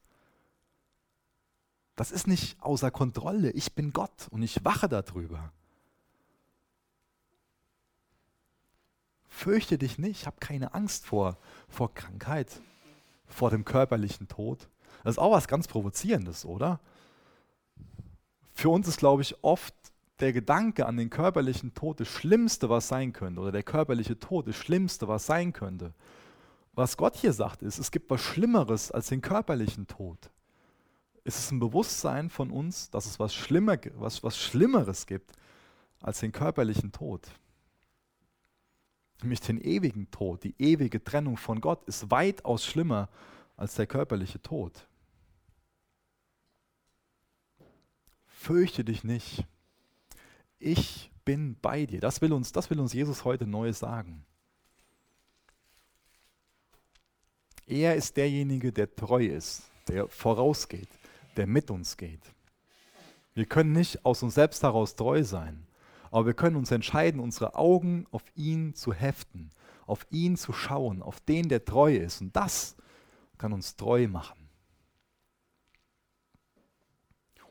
Das 1.96 2.12
ist 2.12 2.28
nicht 2.28 2.62
außer 2.62 2.92
Kontrolle. 2.92 3.50
Ich 3.50 3.74
bin 3.74 3.92
Gott 3.92 4.28
und 4.30 4.40
ich 4.44 4.64
wache 4.64 4.88
darüber. 4.88 5.52
Fürchte 9.26 9.78
dich 9.78 9.98
nicht. 9.98 10.26
Hab 10.26 10.40
keine 10.40 10.74
Angst 10.74 11.06
vor, 11.06 11.38
vor 11.68 11.92
Krankheit, 11.92 12.62
vor 13.26 13.50
dem 13.50 13.64
körperlichen 13.64 14.28
Tod. 14.28 14.68
Das 15.02 15.14
ist 15.14 15.18
auch 15.18 15.32
was 15.32 15.48
ganz 15.48 15.68
Provozierendes, 15.68 16.44
oder? 16.44 16.80
Für 18.52 18.68
uns 18.68 18.86
ist, 18.86 18.98
glaube 18.98 19.22
ich, 19.22 19.42
oft 19.42 19.74
der 20.20 20.32
Gedanke 20.32 20.86
an 20.86 20.96
den 20.96 21.10
körperlichen 21.10 21.74
Tod 21.74 21.98
das 22.00 22.08
Schlimmste, 22.08 22.68
was 22.70 22.88
sein 22.88 23.12
könnte, 23.12 23.40
oder 23.40 23.52
der 23.52 23.64
körperliche 23.64 24.18
Tod 24.18 24.46
das 24.46 24.56
Schlimmste, 24.56 25.08
was 25.08 25.26
sein 25.26 25.52
könnte. 25.52 25.94
Was 26.74 26.96
Gott 26.96 27.16
hier 27.16 27.32
sagt, 27.32 27.62
ist, 27.62 27.78
es 27.78 27.90
gibt 27.90 28.08
was 28.08 28.20
Schlimmeres 28.20 28.90
als 28.92 29.08
den 29.08 29.20
körperlichen 29.20 29.86
Tod. 29.86 30.30
Es 31.24 31.38
ist 31.38 31.50
ein 31.50 31.60
Bewusstsein 31.60 32.30
von 32.30 32.50
uns, 32.50 32.90
dass 32.90 33.06
es 33.06 33.18
was, 33.18 33.34
Schlimmer, 33.34 33.78
was, 33.94 34.22
was 34.22 34.38
Schlimmeres 34.38 35.06
gibt 35.06 35.32
als 36.00 36.20
den 36.20 36.32
körperlichen 36.32 36.92
Tod. 36.92 37.28
Nämlich 39.22 39.40
den 39.40 39.60
ewigen 39.60 40.10
Tod, 40.10 40.42
die 40.42 40.54
ewige 40.58 41.02
Trennung 41.02 41.36
von 41.36 41.60
Gott 41.60 41.84
ist 41.84 42.10
weitaus 42.10 42.64
schlimmer 42.64 43.08
als 43.56 43.74
der 43.74 43.86
körperliche 43.86 44.42
Tod. 44.42 44.86
Fürchte 48.42 48.84
dich 48.84 49.04
nicht 49.04 49.44
ich 50.62 51.10
bin 51.24 51.56
bei 51.60 51.86
dir. 51.86 52.00
Das 52.00 52.20
will 52.20 52.32
uns, 52.32 52.52
das 52.52 52.70
will 52.70 52.80
uns 52.80 52.92
Jesus 52.92 53.24
heute 53.24 53.46
neu 53.46 53.72
sagen. 53.72 54.24
Er 57.66 57.96
ist 57.96 58.16
derjenige, 58.16 58.72
der 58.72 58.94
treu 58.94 59.24
ist, 59.24 59.64
der 59.88 60.08
vorausgeht, 60.08 60.88
der 61.36 61.46
mit 61.46 61.70
uns 61.70 61.96
geht. 61.96 62.22
Wir 63.34 63.46
können 63.46 63.72
nicht 63.72 64.04
aus 64.04 64.22
uns 64.22 64.34
selbst 64.34 64.62
heraus 64.62 64.94
treu 64.94 65.24
sein, 65.24 65.66
aber 66.10 66.26
wir 66.26 66.34
können 66.34 66.56
uns 66.56 66.70
entscheiden, 66.70 67.20
unsere 67.20 67.54
Augen 67.54 68.06
auf 68.10 68.24
ihn 68.34 68.74
zu 68.74 68.92
heften, 68.92 69.50
auf 69.86 70.06
ihn 70.10 70.36
zu 70.36 70.52
schauen, 70.52 71.02
auf 71.02 71.20
den, 71.20 71.48
der 71.48 71.64
treu 71.64 71.96
ist. 71.96 72.20
Und 72.20 72.36
das 72.36 72.76
kann 73.38 73.52
uns 73.52 73.76
treu 73.76 74.06
machen. 74.06 74.41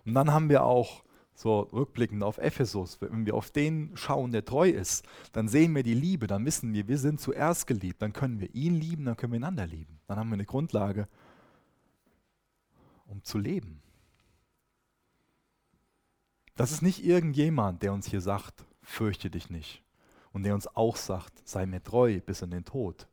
Und 0.05 0.13
dann 0.13 0.31
haben 0.31 0.49
wir 0.49 0.63
auch 0.63 1.03
so 1.33 1.61
rückblickend 1.61 2.23
auf 2.23 2.37
Ephesus, 2.37 3.01
wenn 3.01 3.25
wir 3.25 3.35
auf 3.35 3.49
den 3.49 3.95
schauen, 3.95 4.31
der 4.31 4.45
treu 4.45 4.69
ist, 4.69 5.05
dann 5.31 5.47
sehen 5.47 5.73
wir 5.75 5.83
die 5.83 5.93
Liebe, 5.93 6.27
dann 6.27 6.45
wissen 6.45 6.73
wir, 6.73 6.87
wir 6.87 6.97
sind 6.97 7.19
zuerst 7.19 7.67
geliebt, 7.67 8.01
dann 8.01 8.13
können 8.13 8.39
wir 8.39 8.53
ihn 8.53 8.75
lieben, 8.75 9.05
dann 9.05 9.17
können 9.17 9.33
wir 9.33 9.37
einander 9.37 9.65
lieben. 9.65 9.99
Dann 10.07 10.17
haben 10.17 10.29
wir 10.29 10.35
eine 10.35 10.45
Grundlage, 10.45 11.07
um 13.07 13.23
zu 13.23 13.37
leben. 13.37 13.81
Das 16.55 16.71
ist 16.71 16.81
nicht 16.81 17.03
irgendjemand, 17.03 17.81
der 17.81 17.93
uns 17.93 18.07
hier 18.07 18.21
sagt, 18.21 18.65
fürchte 18.83 19.29
dich 19.29 19.49
nicht. 19.49 19.83
Und 20.33 20.43
der 20.43 20.53
uns 20.53 20.67
auch 20.67 20.95
sagt, 20.95 21.47
sei 21.47 21.65
mir 21.65 21.83
treu 21.83 22.19
bis 22.21 22.41
in 22.41 22.51
den 22.51 22.65
Tod. 22.65 23.07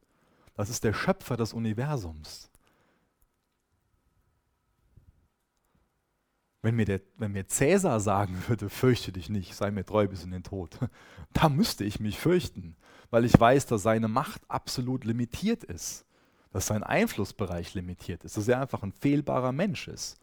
Das 0.54 0.70
ist 0.70 0.84
der 0.84 0.92
Schöpfer 0.92 1.36
des 1.36 1.52
Universums. 1.52 2.47
Wenn 6.60 6.74
mir, 6.74 6.84
der, 6.84 7.00
wenn 7.16 7.32
mir 7.32 7.46
Cäsar 7.46 8.00
sagen 8.00 8.42
würde, 8.48 8.68
fürchte 8.68 9.12
dich 9.12 9.28
nicht, 9.28 9.54
sei 9.54 9.70
mir 9.70 9.84
treu 9.84 10.08
bis 10.08 10.24
in 10.24 10.32
den 10.32 10.42
Tod, 10.42 10.78
da 11.32 11.48
müsste 11.48 11.84
ich 11.84 12.00
mich 12.00 12.18
fürchten, 12.18 12.76
weil 13.10 13.24
ich 13.24 13.38
weiß, 13.38 13.66
dass 13.66 13.82
seine 13.82 14.08
Macht 14.08 14.42
absolut 14.48 15.04
limitiert 15.04 15.64
ist, 15.64 16.04
dass 16.50 16.66
sein 16.66 16.82
Einflussbereich 16.82 17.74
limitiert 17.74 18.24
ist, 18.24 18.36
dass 18.36 18.48
er 18.48 18.60
einfach 18.60 18.82
ein 18.82 18.92
fehlbarer 18.92 19.52
Mensch 19.52 19.86
ist, 19.88 20.18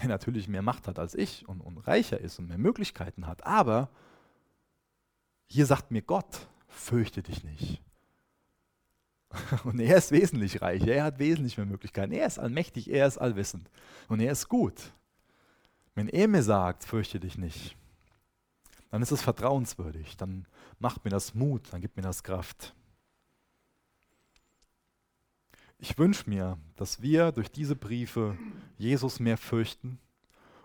der 0.00 0.08
natürlich 0.08 0.48
mehr 0.48 0.62
Macht 0.62 0.88
hat 0.88 0.98
als 0.98 1.14
ich 1.14 1.48
und, 1.48 1.60
und 1.60 1.78
reicher 1.78 2.20
ist 2.20 2.38
und 2.38 2.48
mehr 2.48 2.58
Möglichkeiten 2.58 3.26
hat. 3.26 3.46
Aber 3.46 3.90
hier 5.46 5.66
sagt 5.66 5.90
mir 5.90 6.02
Gott, 6.02 6.48
fürchte 6.68 7.22
dich 7.22 7.44
nicht. 7.44 7.80
Und 9.64 9.80
er 9.80 9.96
ist 9.96 10.12
wesentlich 10.12 10.62
reicher, 10.62 10.94
er 10.94 11.04
hat 11.04 11.18
wesentlich 11.18 11.56
mehr 11.56 11.66
Möglichkeiten. 11.66 12.12
Er 12.12 12.26
ist 12.26 12.38
allmächtig, 12.38 12.90
er 12.90 13.06
ist 13.06 13.18
allwissend 13.18 13.70
und 14.08 14.20
er 14.20 14.32
ist 14.32 14.48
gut. 14.48 14.92
Wenn 15.94 16.08
er 16.08 16.28
mir 16.28 16.42
sagt, 16.42 16.84
fürchte 16.84 17.20
dich 17.20 17.38
nicht, 17.38 17.76
dann 18.90 19.02
ist 19.02 19.12
es 19.12 19.22
vertrauenswürdig, 19.22 20.16
dann 20.16 20.46
macht 20.78 21.04
mir 21.04 21.10
das 21.10 21.34
Mut, 21.34 21.72
dann 21.72 21.80
gibt 21.80 21.96
mir 21.96 22.02
das 22.02 22.22
Kraft. 22.22 22.74
Ich 25.78 25.98
wünsche 25.98 26.28
mir, 26.28 26.58
dass 26.76 27.02
wir 27.02 27.32
durch 27.32 27.50
diese 27.50 27.76
Briefe 27.76 28.38
Jesus 28.78 29.20
mehr 29.20 29.36
fürchten 29.36 29.98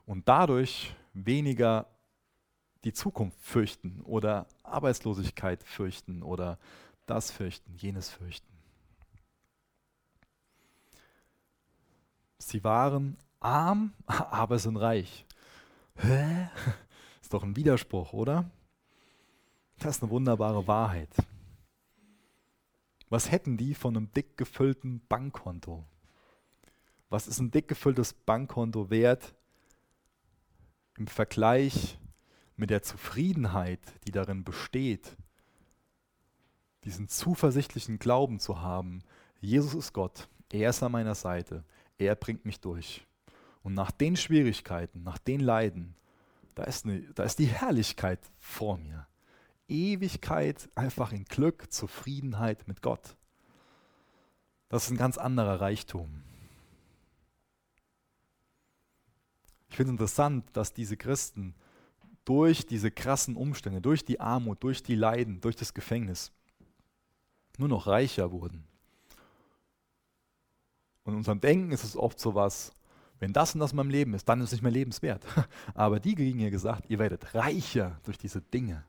und 0.05 0.27
dadurch 0.27 0.95
weniger 1.13 1.88
die 2.84 2.93
Zukunft 2.93 3.38
fürchten 3.41 4.01
oder 4.01 4.47
Arbeitslosigkeit 4.63 5.63
fürchten 5.63 6.23
oder 6.23 6.58
das 7.05 7.32
fürchten, 7.32 7.75
jenes 7.75 8.10
fürchten. 8.10 8.59
Sie 12.50 12.64
waren 12.64 13.16
arm, 13.40 13.94
aber 14.08 14.58
sind 14.58 14.78
reich. 14.78 15.26
Hä? 15.98 16.50
Ist 17.22 17.32
doch 17.34 17.44
ein 17.44 17.56
Widerspruch, 17.56 18.12
oder? 18.14 18.50
Das 19.78 19.98
ist 19.98 20.04
eine 20.04 20.12
wunderbare 20.12 20.68
Wahrheit. 20.68 21.14
Was 23.10 23.32
hätten 23.32 23.56
die 23.56 23.76
von 23.76 23.96
einem 23.96 24.12
dick 24.12 24.36
gefüllten 24.36 25.02
Bankkonto? 25.08 25.86
Was 27.10 27.28
ist 27.28 27.40
ein 27.40 27.52
dick 27.52 27.68
gefülltes 27.68 28.14
Bankkonto 28.14 28.90
wert 28.90 29.36
im 30.98 31.08
Vergleich 31.08 31.98
mit 32.56 32.72
der 32.72 32.82
Zufriedenheit, 32.84 33.80
die 34.06 34.12
darin 34.12 34.44
besteht, 34.44 35.16
diesen 36.84 37.08
zuversichtlichen 37.08 38.00
Glauben 38.00 38.40
zu 38.40 38.62
haben, 38.62 39.02
Jesus 39.40 39.76
ist 39.76 39.94
Gott, 39.94 40.28
er 40.52 40.72
ist 40.72 40.84
an 40.84 40.92
meiner 40.92 41.16
Seite, 41.16 41.64
er 42.00 42.16
bringt 42.16 42.46
mich 42.46 42.60
durch. 42.60 43.06
Und 43.62 43.76
nach 43.76 43.92
den 43.92 44.16
Schwierigkeiten, 44.16 45.04
nach 45.04 45.20
den 45.20 45.42
Leiden, 45.42 45.96
da 46.56 46.64
ist, 46.64 46.86
eine, 46.86 47.02
da 47.14 47.24
ist 47.24 47.40
die 47.40 47.46
Herrlichkeit 47.46 48.20
vor 48.40 48.78
mir. 48.78 49.08
Ewigkeit 49.68 50.68
einfach 50.74 51.12
in 51.12 51.26
Glück, 51.26 51.72
Zufriedenheit 51.72 52.68
mit 52.68 52.82
Gott. 52.82 53.16
Das 54.70 54.86
ist 54.86 54.92
ein 54.92 54.98
ganz 54.98 55.18
anderer 55.18 55.62
Reichtum. 55.62 56.24
Ich 59.70 59.76
finde 59.76 59.92
es 59.92 59.94
interessant, 59.94 60.46
dass 60.54 60.74
diese 60.74 60.98
Christen 60.98 61.54
durch 62.26 62.66
diese 62.66 62.92
krassen 62.92 63.36
Umstände, 63.36 63.82
durch 63.82 64.06
die 64.06 64.20
Armut, 64.20 64.64
durch 64.64 64.84
die 64.84 64.96
Leiden, 64.96 65.42
durch 65.42 65.56
das 65.56 65.74
Gefängnis 65.74 66.32
nur 67.58 67.68
noch 67.68 67.88
reicher 67.88 68.32
wurden. 68.32 68.64
Und 71.10 71.13
in 71.13 71.17
unserem 71.19 71.41
Denken 71.41 71.72
ist 71.72 71.84
es 71.84 71.98
oft 71.98 72.19
so 72.19 72.36
was, 72.36 72.72
wenn 73.19 73.34
das 73.34 73.56
und 73.56 73.60
das 73.60 73.72
in 73.72 73.78
meinem 73.78 73.89
Leben 73.89 74.13
ist, 74.13 74.30
dann 74.30 74.39
ist 74.39 74.45
es 74.45 74.52
nicht 74.54 74.62
mehr 74.62 74.72
lebenswert. 74.72 75.26
Aber 75.74 76.00
die 76.00 76.13
kriegen 76.13 76.39
ihr 76.39 76.52
gesagt, 76.52 76.89
ihr 76.89 77.00
werdet 77.00 77.34
reicher 77.34 78.00
durch 78.04 78.19
diese 78.19 78.41
Dinge. 78.41 78.86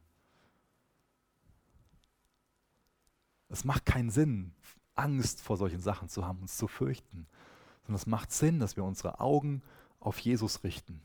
Es 3.48 3.64
macht 3.64 3.86
keinen 3.86 4.10
Sinn, 4.10 4.52
Angst 4.94 5.40
vor 5.40 5.56
solchen 5.56 5.80
Sachen 5.80 6.08
zu 6.08 6.26
haben, 6.26 6.40
uns 6.42 6.58
zu 6.58 6.68
fürchten, 6.68 7.26
sondern 7.82 7.96
es 7.96 8.06
macht 8.06 8.32
Sinn, 8.32 8.60
dass 8.60 8.76
wir 8.76 8.84
unsere 8.84 9.18
Augen 9.18 9.62
auf 9.98 10.18
Jesus 10.18 10.62
richten, 10.62 11.00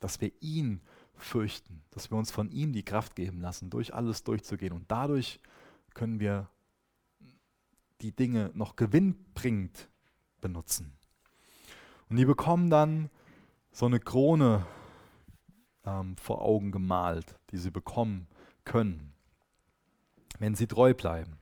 dass 0.00 0.20
wir 0.20 0.32
ihn 0.40 0.80
fürchten, 1.14 1.82
dass 1.90 2.10
wir 2.10 2.16
uns 2.16 2.30
von 2.30 2.50
ihm 2.50 2.72
die 2.72 2.84
Kraft 2.84 3.14
geben 3.14 3.40
lassen, 3.40 3.70
durch 3.70 3.94
alles 3.94 4.24
durchzugehen. 4.24 4.72
Und 4.72 4.90
dadurch 4.90 5.40
können 5.94 6.20
wir 6.20 6.48
die 8.00 8.12
Dinge 8.12 8.50
noch 8.54 8.76
gewinnbringend 8.76 9.88
benutzen. 10.40 10.92
Und 12.08 12.16
die 12.16 12.24
bekommen 12.24 12.70
dann 12.70 13.10
so 13.72 13.86
eine 13.86 14.00
Krone 14.00 14.66
ähm, 15.84 16.16
vor 16.16 16.42
Augen 16.42 16.72
gemalt, 16.72 17.34
die 17.50 17.58
sie 17.58 17.70
bekommen 17.70 18.26
können, 18.64 19.12
wenn 20.38 20.54
sie 20.54 20.66
treu 20.66 20.94
bleiben. 20.94 21.38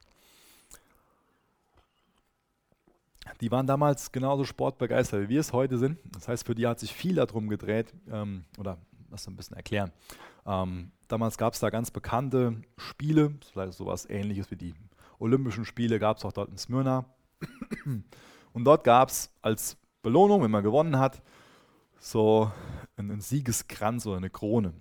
Die 3.40 3.50
waren 3.50 3.66
damals 3.66 4.12
genauso 4.12 4.44
sportbegeistert, 4.44 5.22
wie 5.22 5.28
wir 5.28 5.40
es 5.40 5.52
heute 5.52 5.78
sind. 5.78 5.98
Das 6.12 6.28
heißt, 6.28 6.46
für 6.46 6.54
die 6.54 6.66
hat 6.66 6.78
sich 6.78 6.92
viel 6.94 7.16
darum 7.16 7.48
gedreht, 7.48 7.92
ähm, 8.10 8.44
oder 8.58 8.78
lass 9.10 9.26
ein 9.26 9.36
bisschen 9.36 9.56
erklären. 9.56 9.92
Ähm, 10.46 10.92
damals 11.08 11.36
gab 11.36 11.54
es 11.54 11.60
da 11.60 11.70
ganz 11.70 11.90
bekannte 11.90 12.62
Spiele, 12.76 13.34
vielleicht 13.52 13.74
sowas 13.74 14.08
ähnliches 14.08 14.50
wie 14.50 14.56
die 14.56 14.74
Olympischen 15.18 15.64
Spiele, 15.64 15.98
gab 15.98 16.18
es 16.18 16.24
auch 16.24 16.32
dort 16.32 16.50
in 16.50 16.58
Smyrna. 16.58 17.04
Und 18.56 18.64
dort 18.64 18.84
gab 18.84 19.10
es 19.10 19.30
als 19.42 19.76
Belohnung, 20.00 20.42
wenn 20.42 20.50
man 20.50 20.62
gewonnen 20.62 20.98
hat, 20.98 21.20
so 21.98 22.50
einen 22.96 23.20
Siegeskranz 23.20 24.06
oder 24.06 24.16
eine 24.16 24.30
Krone. 24.30 24.72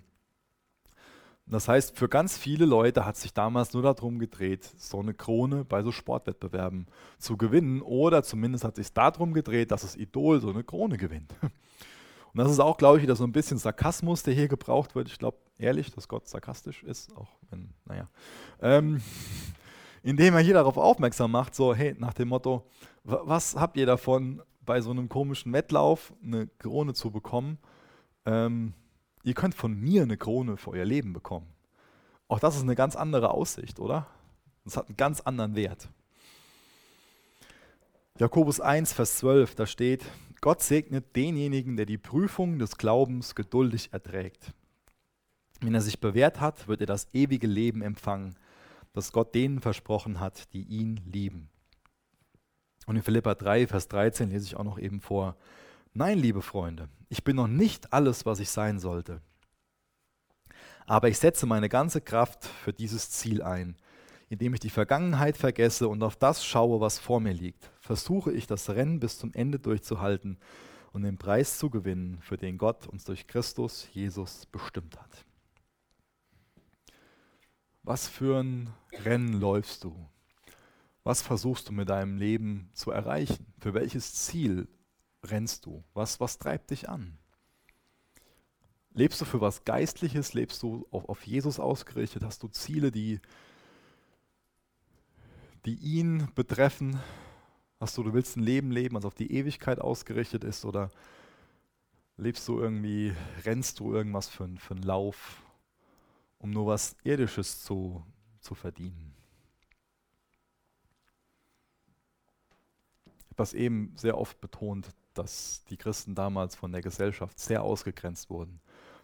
Das 1.45 1.67
heißt, 1.67 1.97
für 1.97 2.07
ganz 2.07 2.37
viele 2.37 2.63
Leute 2.63 3.05
hat 3.05 3.17
sich 3.17 3.33
damals 3.33 3.73
nur 3.73 3.83
darum 3.83 4.17
gedreht, 4.17 4.63
so 4.77 5.01
eine 5.01 5.13
Krone 5.13 5.65
bei 5.65 5.83
so 5.83 5.91
Sportwettbewerben 5.91 6.87
zu 7.17 7.35
gewinnen. 7.35 7.81
Oder 7.81 8.23
zumindest 8.23 8.63
hat 8.63 8.77
sich 8.77 8.93
darum 8.93 9.33
gedreht, 9.33 9.71
dass 9.71 9.81
das 9.81 9.97
Idol 9.97 10.39
so 10.39 10.51
eine 10.51 10.63
Krone 10.63 10.95
gewinnt. 10.95 11.35
Und 11.41 12.37
das 12.37 12.49
ist 12.49 12.61
auch, 12.61 12.77
glaube 12.77 12.99
ich, 12.99 13.03
wieder 13.03 13.17
so 13.17 13.25
ein 13.25 13.33
bisschen 13.33 13.57
Sarkasmus, 13.57 14.23
der 14.23 14.35
hier 14.35 14.47
gebraucht 14.47 14.95
wird. 14.95 15.09
Ich 15.09 15.19
glaube 15.19 15.37
ehrlich, 15.57 15.91
dass 15.91 16.07
Gott 16.07 16.29
sarkastisch 16.29 16.81
ist, 16.83 17.13
auch 17.17 17.27
wenn, 17.49 17.73
naja. 17.83 18.07
Ähm, 18.61 19.01
indem 20.01 20.35
er 20.35 20.39
hier 20.39 20.53
darauf 20.53 20.77
aufmerksam 20.77 21.31
macht, 21.31 21.55
so, 21.55 21.75
hey, 21.75 21.93
nach 21.99 22.13
dem 22.13 22.29
Motto, 22.29 22.65
was 23.05 23.55
habt 23.55 23.77
ihr 23.77 23.85
davon, 23.85 24.41
bei 24.65 24.81
so 24.81 24.89
einem 24.89 25.09
komischen 25.09 25.53
Wettlauf 25.53 26.13
eine 26.23 26.47
Krone 26.57 26.93
zu 26.93 27.11
bekommen? 27.11 27.59
Ähm, 28.25 28.73
ihr 29.23 29.35
könnt 29.35 29.53
von 29.53 29.79
mir 29.79 30.01
eine 30.01 30.17
Krone 30.17 30.57
für 30.57 30.71
euer 30.71 30.85
Leben 30.85 31.13
bekommen. 31.13 31.47
Auch 32.27 32.39
das 32.39 32.55
ist 32.55 32.63
eine 32.63 32.75
ganz 32.75 32.95
andere 32.95 33.29
Aussicht, 33.29 33.79
oder? 33.79 34.07
Das 34.63 34.75
hat 34.75 34.87
einen 34.87 34.97
ganz 34.97 35.21
anderen 35.21 35.55
Wert. 35.55 35.87
Jakobus 38.17 38.59
1, 38.59 38.93
Vers 38.93 39.17
12, 39.17 39.53
da 39.53 39.67
steht, 39.67 40.03
Gott 40.41 40.63
segnet 40.63 41.15
denjenigen, 41.15 41.77
der 41.77 41.85
die 41.85 41.97
Prüfung 41.97 42.57
des 42.57 42.77
Glaubens 42.77 43.35
geduldig 43.35 43.89
erträgt. 43.93 44.53
Wenn 45.61 45.75
er 45.75 45.81
sich 45.81 45.99
bewährt 45.99 46.39
hat, 46.39 46.67
wird 46.67 46.81
er 46.81 46.87
das 46.87 47.07
ewige 47.13 47.47
Leben 47.47 47.81
empfangen, 47.81 48.35
das 48.93 49.11
Gott 49.11 49.35
denen 49.35 49.59
versprochen 49.59 50.19
hat, 50.19 50.51
die 50.53 50.63
ihn 50.63 51.01
lieben. 51.05 51.49
Und 52.85 52.95
in 52.95 53.03
Philippa 53.03 53.35
3, 53.35 53.67
Vers 53.67 53.87
13 53.87 54.29
lese 54.29 54.45
ich 54.45 54.55
auch 54.55 54.63
noch 54.63 54.77
eben 54.77 55.01
vor, 55.01 55.35
Nein, 55.93 56.19
liebe 56.19 56.41
Freunde, 56.41 56.89
ich 57.07 57.23
bin 57.23 57.37
noch 57.37 57.47
nicht 57.47 57.93
alles, 57.93 58.25
was 58.25 58.41
ich 58.41 58.49
sein 58.49 58.79
sollte. 58.79 59.21
Aber 60.85 61.07
ich 61.07 61.17
setze 61.17 61.45
meine 61.45 61.69
ganze 61.69 62.01
Kraft 62.01 62.45
für 62.45 62.73
dieses 62.73 63.09
Ziel 63.11 63.41
ein. 63.41 63.77
Indem 64.27 64.53
ich 64.53 64.59
die 64.59 64.69
Vergangenheit 64.69 65.37
vergesse 65.37 65.87
und 65.87 66.03
auf 66.03 66.15
das 66.15 66.45
schaue, 66.45 66.81
was 66.81 66.99
vor 66.99 67.21
mir 67.21 67.33
liegt, 67.33 67.71
versuche 67.79 68.33
ich 68.33 68.45
das 68.45 68.69
Rennen 68.69 68.99
bis 68.99 69.17
zum 69.17 69.33
Ende 69.33 69.57
durchzuhalten 69.57 70.37
und 70.91 71.03
den 71.03 71.17
Preis 71.17 71.57
zu 71.57 71.69
gewinnen, 71.69 72.17
für 72.21 72.37
den 72.37 72.57
Gott 72.57 72.87
uns 72.87 73.05
durch 73.05 73.27
Christus 73.27 73.87
Jesus 73.93 74.47
bestimmt 74.47 74.99
hat. 74.99 75.25
Was 77.83 78.07
für 78.07 78.41
ein 78.41 78.73
Rennen 79.03 79.39
läufst 79.39 79.83
du? 79.83 79.95
Was 81.05 81.21
versuchst 81.21 81.69
du 81.69 81.71
mit 81.71 81.87
deinem 81.87 82.17
Leben 82.17 82.67
zu 82.73 82.89
erreichen? 82.89 83.45
Für 83.59 83.75
welches 83.75 84.15
Ziel 84.15 84.67
rennst 85.23 85.67
du? 85.67 85.83
Was, 85.93 86.19
was 86.19 86.39
treibt 86.39 86.71
dich 86.71 86.89
an? 86.89 87.19
Lebst 88.91 89.21
du 89.21 89.25
für 89.25 89.39
was 89.39 89.65
Geistliches? 89.65 90.33
Lebst 90.33 90.63
du 90.63 90.87
auf, 90.89 91.07
auf 91.07 91.27
Jesus 91.27 91.59
ausgerichtet? 91.59 92.23
Hast 92.23 92.41
du 92.41 92.47
Ziele, 92.47 92.91
die, 92.91 93.19
die 95.65 95.75
ihn 95.75 96.27
betreffen? 96.33 96.99
Hast 97.79 97.95
du, 97.97 98.03
du 98.03 98.13
willst 98.13 98.35
ein 98.35 98.41
Leben 98.41 98.71
leben, 98.71 98.95
das 98.95 99.05
auf 99.05 99.13
die 99.13 99.31
Ewigkeit 99.31 99.79
ausgerichtet 99.79 100.43
ist? 100.43 100.65
Oder 100.65 100.89
lebst 102.17 102.47
du 102.47 102.59
irgendwie, 102.59 103.13
rennst 103.43 103.79
du 103.79 103.93
irgendwas 103.93 104.27
für, 104.27 104.49
für 104.57 104.73
einen 104.73 104.83
Lauf, 104.83 105.43
um 106.39 106.49
nur 106.49 106.65
was 106.65 106.95
Irdisches 107.03 107.61
zu, 107.61 108.03
zu 108.39 108.55
verdienen? 108.55 109.15
Das 113.35 113.53
eben 113.53 113.93
sehr 113.97 114.17
oft 114.17 114.39
betont, 114.39 114.89
dass 115.13 115.63
die 115.65 115.77
Christen 115.77 116.15
damals 116.15 116.55
von 116.55 116.71
der 116.71 116.81
Gesellschaft 116.81 117.39
sehr 117.39 117.63
ausgegrenzt 117.63 118.29
wurden, 118.29 118.59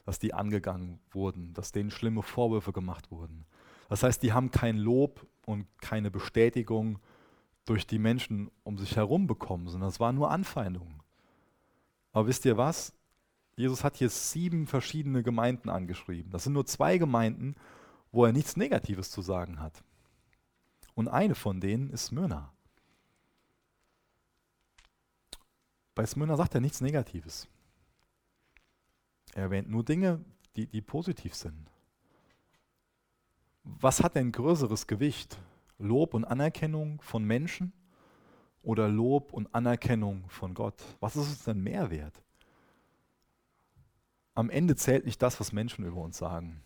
dass 0.06 0.20
die 0.20 0.34
angegangen 0.34 1.00
wurden, 1.12 1.54
dass 1.54 1.72
denen 1.72 1.92
schlimme 1.92 2.22
Vorwürfe 2.22 2.74
gemacht 2.74 3.12
wurden. 3.12 3.46
Das 3.90 4.04
heißt, 4.04 4.24
die 4.24 4.34
haben 4.34 4.52
kein 4.52 4.78
Lob 4.78 5.26
und 5.46 5.68
keine 5.82 6.12
Bestätigung 6.12 7.00
durch 7.66 7.86
die 7.86 8.00
Menschen 8.00 8.50
um 8.64 8.78
sich 8.78 8.96
herum 8.96 9.28
bekommen, 9.28 9.68
sondern 9.68 9.90
es 9.90 10.00
war 10.00 10.14
nur 10.14 10.32
Anfeindung. 10.32 11.04
Aber 12.12 12.28
wisst 12.28 12.46
ihr 12.46 12.58
was? 12.58 12.94
Jesus 13.56 13.84
hat 13.84 13.98
hier 13.98 14.10
sieben 14.10 14.66
verschiedene 14.66 15.24
Gemeinden 15.24 15.70
angeschrieben. 15.70 16.32
Das 16.32 16.44
sind 16.44 16.54
nur 16.54 16.66
zwei 16.66 16.98
Gemeinden, 16.98 17.56
wo 18.12 18.26
er 18.26 18.32
nichts 18.32 18.58
Negatives 18.58 19.12
zu 19.12 19.22
sagen 19.22 19.60
hat. 19.60 19.84
Und 20.96 21.08
eine 21.08 21.36
von 21.36 21.60
denen 21.60 21.90
ist 21.90 22.08
Smyrna. 22.08 22.52
Bei 25.96 26.06
Smyrna 26.06 26.38
sagt 26.38 26.56
er 26.56 26.62
nichts 26.62 26.82
Negatives. 26.82 27.48
Er 29.34 29.44
erwähnt 29.44 29.70
nur 29.70 29.84
Dinge, 29.84 30.24
die, 30.56 30.68
die 30.68 30.82
positiv 30.82 31.36
sind. 31.36 31.70
Was 33.64 34.02
hat 34.02 34.16
denn 34.16 34.32
größeres 34.32 34.88
Gewicht? 34.88 35.38
Lob 35.78 36.14
und 36.14 36.26
Anerkennung 36.26 37.02
von 37.02 37.24
Menschen 37.24 37.74
oder 38.62 38.88
Lob 38.88 39.34
und 39.34 39.54
Anerkennung 39.54 40.30
von 40.30 40.54
Gott? 40.54 40.82
Was 41.00 41.16
ist 41.16 41.28
uns 41.28 41.44
denn 41.44 41.62
mehr 41.62 41.90
wert? 41.90 42.22
Am 44.34 44.50
Ende 44.50 44.76
zählt 44.76 45.06
nicht 45.06 45.22
das, 45.22 45.40
was 45.40 45.52
Menschen 45.52 45.86
über 45.86 46.02
uns 46.02 46.18
sagen. 46.18 46.62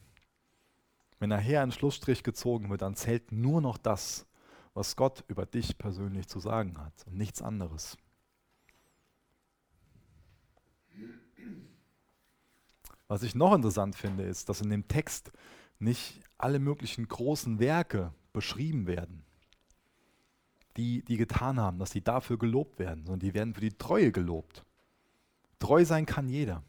Wenn 1.20 1.30
nachher 1.30 1.62
ein 1.64 1.72
Schlussstrich 1.72 2.24
gezogen 2.24 2.70
wird, 2.70 2.82
dann 2.82 2.96
zählt 2.96 3.32
nur 3.32 3.62
noch 3.62 3.78
das, 3.78 4.28
was 4.74 4.96
Gott 4.96 5.24
über 5.28 5.46
dich 5.46 5.78
persönlich 5.78 6.28
zu 6.28 6.40
sagen 6.40 6.78
hat 6.78 6.94
und 7.08 7.16
nichts 7.16 7.42
anderes. 7.42 7.98
Was 13.08 13.24
ich 13.24 13.36
noch 13.36 13.54
interessant 13.54 13.96
finde, 13.96 14.24
ist, 14.24 14.50
dass 14.50 14.62
in 14.62 14.70
dem 14.70 14.88
Text 14.88 15.32
nicht 15.80 16.20
alle 16.38 16.60
möglichen 16.60 17.08
großen 17.08 17.60
Werke 17.60 18.14
beschrieben 18.34 18.88
werden, 18.88 19.24
die 20.78 21.04
die 21.04 21.18
getan 21.18 21.60
haben, 21.60 21.80
dass 21.80 21.92
sie 21.92 22.02
dafür 22.02 22.38
gelobt 22.38 22.80
werden, 22.80 23.06
sondern 23.06 23.20
die 23.20 23.34
werden 23.34 23.54
für 23.54 23.62
die 23.62 23.78
Treue 23.78 24.12
gelobt. 24.12 24.66
Treu 25.60 25.86
sein 25.86 26.06
kann 26.06 26.28
jeder. 26.28 26.64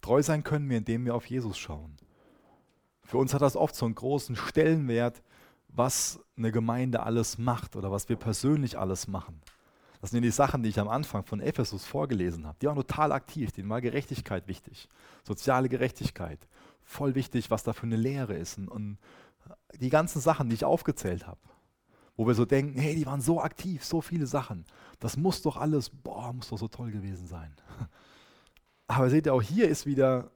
Treu 0.00 0.22
sein 0.22 0.42
können 0.42 0.68
wir, 0.68 0.78
indem 0.78 1.04
wir 1.04 1.14
auf 1.14 1.26
Jesus 1.26 1.58
schauen. 1.58 1.96
Für 3.04 3.18
uns 3.18 3.34
hat 3.34 3.42
das 3.42 3.56
oft 3.56 3.74
so 3.74 3.86
einen 3.86 3.94
großen 3.94 4.36
Stellenwert, 4.36 5.22
was 5.68 6.20
eine 6.36 6.52
Gemeinde 6.52 7.02
alles 7.02 7.38
macht 7.38 7.76
oder 7.76 7.90
was 7.90 8.08
wir 8.08 8.16
persönlich 8.16 8.78
alles 8.78 9.08
machen. 9.08 9.40
Das 10.02 10.10
sind 10.10 10.22
die 10.22 10.32
Sachen, 10.32 10.64
die 10.64 10.68
ich 10.68 10.80
am 10.80 10.88
Anfang 10.88 11.24
von 11.24 11.40
Ephesus 11.40 11.86
vorgelesen 11.86 12.44
habe. 12.44 12.58
Die 12.60 12.66
waren 12.66 12.74
total 12.74 13.12
aktiv, 13.12 13.52
denen 13.52 13.68
war 13.68 13.80
Gerechtigkeit 13.80 14.48
wichtig, 14.48 14.88
soziale 15.22 15.68
Gerechtigkeit. 15.68 16.40
Voll 16.82 17.14
wichtig, 17.14 17.52
was 17.52 17.62
da 17.62 17.72
für 17.72 17.84
eine 17.84 17.94
Lehre 17.94 18.34
ist. 18.34 18.58
Und, 18.58 18.68
und 18.68 18.98
die 19.80 19.90
ganzen 19.90 20.20
Sachen, 20.20 20.48
die 20.48 20.56
ich 20.56 20.64
aufgezählt 20.64 21.28
habe, 21.28 21.38
wo 22.16 22.26
wir 22.26 22.34
so 22.34 22.44
denken, 22.44 22.80
hey, 22.80 22.96
die 22.96 23.06
waren 23.06 23.20
so 23.20 23.40
aktiv, 23.40 23.84
so 23.84 24.00
viele 24.00 24.26
Sachen. 24.26 24.64
Das 24.98 25.16
muss 25.16 25.40
doch 25.40 25.56
alles, 25.56 25.88
boah, 25.90 26.32
muss 26.32 26.48
doch 26.48 26.58
so 26.58 26.66
toll 26.66 26.90
gewesen 26.90 27.28
sein. 27.28 27.54
Aber 28.88 29.08
seht 29.08 29.26
ihr, 29.26 29.34
auch 29.34 29.40
hier 29.40 29.68
ist 29.68 29.86
wieder 29.86 30.32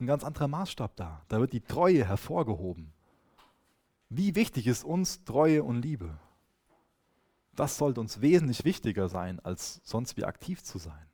ein 0.00 0.06
ganz 0.06 0.24
anderer 0.24 0.48
Maßstab 0.48 0.96
da. 0.96 1.22
Da 1.28 1.40
wird 1.40 1.52
die 1.52 1.60
Treue 1.60 2.06
hervorgehoben. 2.06 2.94
Wie 4.08 4.34
wichtig 4.34 4.66
ist 4.66 4.82
uns 4.82 5.24
Treue 5.24 5.62
und 5.62 5.82
Liebe? 5.82 6.18
Das 7.60 7.76
sollte 7.76 8.00
uns 8.00 8.22
wesentlich 8.22 8.64
wichtiger 8.64 9.10
sein, 9.10 9.38
als 9.40 9.82
sonst 9.84 10.16
wie 10.16 10.24
aktiv 10.24 10.62
zu 10.62 10.78
sein. 10.78 11.06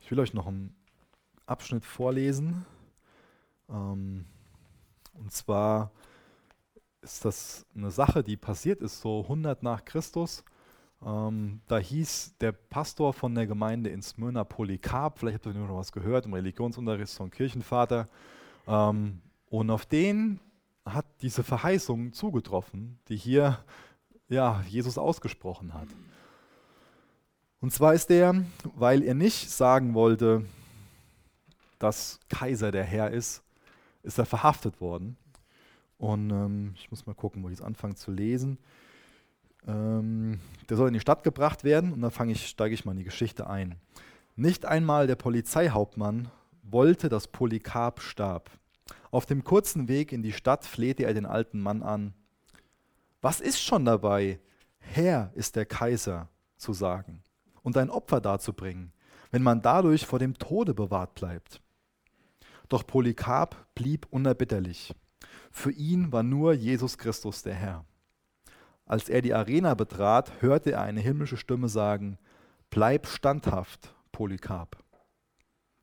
Ich 0.00 0.10
will 0.10 0.18
euch 0.20 0.32
noch 0.32 0.46
einen 0.46 0.74
Abschnitt 1.44 1.84
vorlesen. 1.84 2.64
Ähm, 3.68 4.24
und 5.12 5.32
zwar 5.32 5.92
ist 7.02 7.26
das 7.26 7.66
eine 7.74 7.90
Sache, 7.90 8.24
die 8.24 8.38
passiert 8.38 8.80
ist, 8.80 9.02
so 9.02 9.20
100 9.20 9.62
nach 9.62 9.84
Christus. 9.84 10.42
Ähm, 11.04 11.60
da 11.66 11.76
hieß 11.76 12.38
der 12.40 12.52
Pastor 12.52 13.12
von 13.12 13.34
der 13.34 13.46
Gemeinde 13.46 13.90
in 13.90 14.00
Smyrna 14.00 14.44
Polycarp, 14.44 15.18
vielleicht 15.18 15.44
habt 15.44 15.54
ihr 15.54 15.60
noch 15.60 15.76
was 15.76 15.92
gehört 15.92 16.24
im 16.24 16.32
Religionsunterricht 16.32 17.12
von 17.12 17.30
Kirchenvater. 17.30 18.08
Ähm, 18.66 19.20
und 19.50 19.68
auf 19.68 19.84
den 19.84 20.40
hat 20.84 21.06
diese 21.22 21.42
Verheißung 21.42 22.12
zugetroffen, 22.12 22.98
die 23.08 23.16
hier 23.16 23.64
ja, 24.28 24.62
Jesus 24.68 24.96
ausgesprochen 24.96 25.74
hat. 25.74 25.88
Und 27.60 27.72
zwar 27.72 27.94
ist 27.94 28.10
er, 28.10 28.44
weil 28.74 29.02
er 29.02 29.14
nicht 29.14 29.50
sagen 29.50 29.92
wollte, 29.94 30.46
dass 31.78 32.20
Kaiser 32.28 32.70
der 32.70 32.84
Herr 32.84 33.10
ist, 33.10 33.42
ist 34.02 34.18
er 34.18 34.26
verhaftet 34.26 34.80
worden. 34.80 35.16
Und 35.98 36.30
ähm, 36.30 36.72
ich 36.76 36.90
muss 36.90 37.06
mal 37.06 37.14
gucken, 37.14 37.42
wo 37.42 37.48
ich 37.48 37.58
jetzt 37.58 37.66
anfange 37.66 37.94
zu 37.94 38.10
lesen. 38.10 38.58
Ähm, 39.66 40.40
der 40.68 40.76
soll 40.78 40.88
in 40.88 40.94
die 40.94 41.00
Stadt 41.00 41.22
gebracht 41.22 41.64
werden 41.64 41.92
und 41.92 42.00
dann 42.00 42.30
ich, 42.30 42.46
steige 42.46 42.74
ich 42.74 42.86
mal 42.86 42.92
in 42.92 42.98
die 42.98 43.04
Geschichte 43.04 43.46
ein. 43.48 43.76
Nicht 44.36 44.64
einmal 44.64 45.06
der 45.06 45.16
Polizeihauptmann 45.16 46.30
wollte, 46.62 47.10
dass 47.10 47.28
Polycarp 47.28 48.00
starb. 48.00 48.50
Auf 49.10 49.26
dem 49.26 49.44
kurzen 49.44 49.88
Weg 49.88 50.12
in 50.12 50.22
die 50.22 50.32
Stadt 50.32 50.64
flehte 50.64 51.04
er 51.04 51.14
den 51.14 51.26
alten 51.26 51.60
Mann 51.60 51.82
an. 51.82 52.14
Was 53.20 53.40
ist 53.40 53.60
schon 53.60 53.84
dabei, 53.84 54.40
Herr 54.78 55.30
ist 55.34 55.56
der 55.56 55.66
Kaiser 55.66 56.28
zu 56.56 56.72
sagen 56.72 57.22
und 57.62 57.76
ein 57.76 57.90
Opfer 57.90 58.20
darzubringen, 58.20 58.92
wenn 59.30 59.42
man 59.42 59.62
dadurch 59.62 60.06
vor 60.06 60.18
dem 60.18 60.38
Tode 60.38 60.74
bewahrt 60.74 61.14
bleibt? 61.14 61.60
Doch 62.68 62.86
Polycarp 62.86 63.56
blieb 63.74 64.06
unerbitterlich. 64.10 64.94
Für 65.50 65.72
ihn 65.72 66.12
war 66.12 66.22
nur 66.22 66.52
Jesus 66.52 66.96
Christus 66.98 67.42
der 67.42 67.54
Herr. 67.54 67.84
Als 68.86 69.08
er 69.08 69.22
die 69.22 69.34
Arena 69.34 69.74
betrat, 69.74 70.40
hörte 70.40 70.72
er 70.72 70.82
eine 70.82 71.00
himmlische 71.00 71.36
Stimme 71.36 71.68
sagen, 71.68 72.18
Bleib 72.70 73.08
standhaft, 73.08 73.94
Polycarp. 74.12 74.76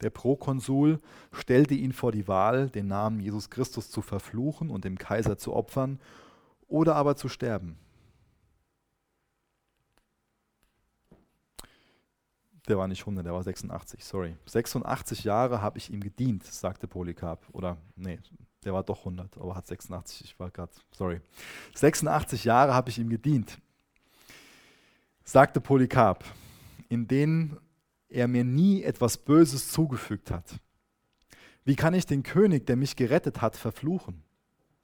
Der 0.02 0.10
Prokonsul 0.12 1.00
stellte 1.32 1.74
ihn 1.74 1.92
vor 1.92 2.12
die 2.12 2.28
Wahl, 2.28 2.70
den 2.70 2.88
Namen 2.88 3.20
Jesus 3.20 3.50
Christus 3.50 3.90
zu 3.90 4.02
verfluchen 4.02 4.70
und 4.70 4.86
dem 4.86 4.98
Kaiser 4.98 5.38
zu 5.38 5.54
opfern 5.54 6.00
oder 6.68 6.96
aber 6.96 7.16
zu 7.16 7.30
sterben. 7.30 7.78
Der 12.68 12.78
war 12.78 12.88
nicht 12.88 13.02
100, 13.02 13.26
der 13.26 13.34
war 13.34 13.44
86, 13.44 14.04
sorry. 14.04 14.36
86 14.46 15.24
Jahre 15.24 15.62
habe 15.62 15.78
ich 15.78 15.90
ihm 15.90 16.02
gedient, 16.02 16.44
sagte 16.46 16.86
Polycarp. 16.88 17.46
Oder, 17.54 17.78
nee, 17.96 18.20
der 18.66 18.74
war 18.74 18.84
doch 18.84 19.00
100, 19.00 19.38
aber 19.38 19.56
hat 19.56 19.66
86, 19.66 20.26
ich 20.26 20.40
war 20.40 20.52
gerade, 20.52 20.74
sorry. 20.92 21.22
86 21.76 22.44
Jahre 22.44 22.74
habe 22.74 22.90
ich 22.90 23.00
ihm 23.00 23.10
gedient, 23.10 23.58
sagte 25.24 25.62
Polycarp, 25.62 26.26
in 26.90 27.08
denen 27.08 27.58
er 28.10 28.28
mir 28.28 28.44
nie 28.44 28.84
etwas 28.84 29.18
Böses 29.18 29.72
zugefügt 29.72 30.32
hat. 30.32 30.60
Wie 31.64 31.76
kann 31.76 31.94
ich 31.94 32.06
den 32.06 32.24
König, 32.24 32.66
der 32.66 32.78
mich 32.78 32.96
gerettet 32.96 33.42
hat, 33.42 33.58
verfluchen? 33.58 34.24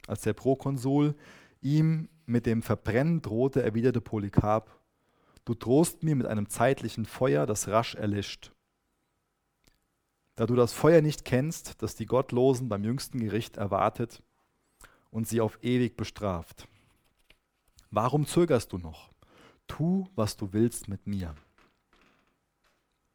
Als 0.08 0.22
der 0.22 0.34
Prokonsul 0.34 1.16
ihm 1.62 2.10
mit 2.26 2.46
dem 2.46 2.62
Verbrennen 2.62 3.22
drohte, 3.22 3.64
erwiderte 3.64 4.02
Polycarp, 4.02 4.70
du 5.46 5.54
drohst 5.54 6.04
mir 6.04 6.16
mit 6.16 6.28
einem 6.28 6.50
zeitlichen 6.50 7.06
Feuer, 7.06 7.46
das 7.46 7.68
rasch 7.70 7.96
erlischt. 7.96 8.52
Da 10.36 10.46
du 10.46 10.56
das 10.56 10.74
Feuer 10.74 11.02
nicht 11.02 11.26
kennst, 11.26 11.82
das 11.82 11.96
die 11.96 12.06
Gottlosen 12.06 12.68
beim 12.68 12.84
jüngsten 12.84 13.20
Gericht 13.20 13.58
erwartet 13.58 14.22
und 15.12 15.28
sie 15.28 15.42
auf 15.42 15.60
ewig 15.62 15.96
bestraft. 15.96 16.68
Warum 17.92 18.26
zögerst 18.26 18.72
du 18.72 18.80
noch? 18.80 19.12
Tu, 19.68 20.08
was 20.16 20.36
du 20.36 20.52
willst 20.52 20.88
mit 20.88 21.06
mir. 21.06 21.36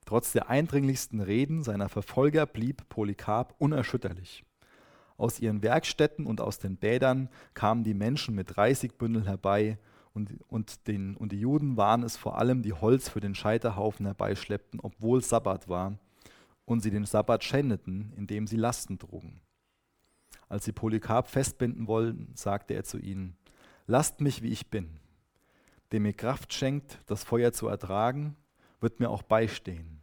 Trotz 0.09 0.33
der 0.33 0.49
eindringlichsten 0.49 1.21
Reden 1.21 1.62
seiner 1.62 1.90
Verfolger 1.90 2.47
blieb 2.47 2.88
Polycarp 2.88 3.55
unerschütterlich. 3.59 4.42
Aus 5.18 5.38
ihren 5.38 5.62
Werkstätten 5.62 6.25
und 6.25 6.40
aus 6.40 6.59
den 6.59 6.79
Bädern 6.79 7.29
kamen 7.53 7.85
die 7.85 7.92
Menschen 7.92 8.35
mit 8.35 8.57
Reisigbündeln 8.57 9.27
herbei, 9.27 9.77
und, 10.14 10.35
und, 10.49 10.88
den, 10.88 11.14
und 11.14 11.31
die 11.33 11.40
Juden 11.40 11.77
waren 11.77 12.03
es 12.05 12.16
vor 12.16 12.38
allem, 12.38 12.62
die 12.62 12.73
Holz 12.73 13.11
für 13.11 13.21
den 13.21 13.35
Scheiterhaufen 13.35 14.07
herbeischleppten, 14.07 14.81
obwohl 14.81 15.23
Sabbat 15.23 15.68
war 15.68 15.99
und 16.64 16.81
sie 16.81 16.90
den 16.90 17.05
Sabbat 17.05 17.44
schändeten, 17.44 18.14
indem 18.16 18.47
sie 18.47 18.57
Lasten 18.57 18.99
trugen. 18.99 19.42
Als 20.49 20.64
sie 20.64 20.73
Polycarp 20.73 21.29
festbinden 21.29 21.87
wollten, 21.87 22.33
sagte 22.35 22.73
er 22.73 22.85
zu 22.85 22.97
ihnen, 22.97 23.37
Lasst 23.87 24.23
mich, 24.23 24.40
wie 24.40 24.53
ich 24.53 24.71
bin. 24.71 24.88
Dem 25.92 26.05
mir 26.05 26.14
Kraft 26.14 26.55
schenkt, 26.55 26.99
das 27.05 27.25
Feuer 27.25 27.53
zu 27.53 27.68
ertragen, 27.68 28.37
wird 28.81 29.01
mir 29.01 29.11
auch 29.11 29.23
beistehen, 29.23 29.98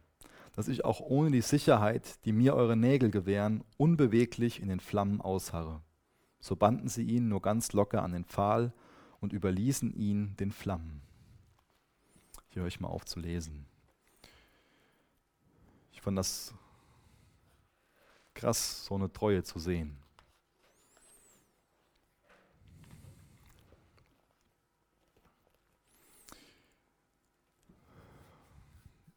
dass 0.56 0.68
ich 0.68 0.86
auch 0.86 1.00
ohne 1.00 1.30
die 1.30 1.42
Sicherheit, 1.42 2.24
die 2.24 2.32
mir 2.32 2.54
eure 2.54 2.76
Nägel 2.76 3.10
gewähren, 3.10 3.62
unbeweglich 3.76 4.60
in 4.60 4.68
den 4.68 4.80
Flammen 4.80 5.20
ausharre. 5.20 5.82
So 6.40 6.56
banden 6.56 6.88
sie 6.88 7.04
ihn 7.04 7.28
nur 7.28 7.42
ganz 7.42 7.74
locker 7.74 8.02
an 8.02 8.12
den 8.12 8.24
Pfahl 8.24 8.72
und 9.20 9.34
überließen 9.34 9.92
ihn 9.94 10.34
den 10.38 10.50
Flammen. 10.50 11.02
Hier 12.48 12.62
höre 12.62 12.68
ich 12.68 12.80
mal 12.80 12.88
auf 12.88 13.04
zu 13.04 13.20
lesen. 13.20 13.66
Ich 15.92 16.00
fand 16.00 16.16
das 16.16 16.54
krass, 18.32 18.86
so 18.86 18.94
eine 18.94 19.12
Treue 19.12 19.42
zu 19.42 19.58
sehen. 19.58 19.98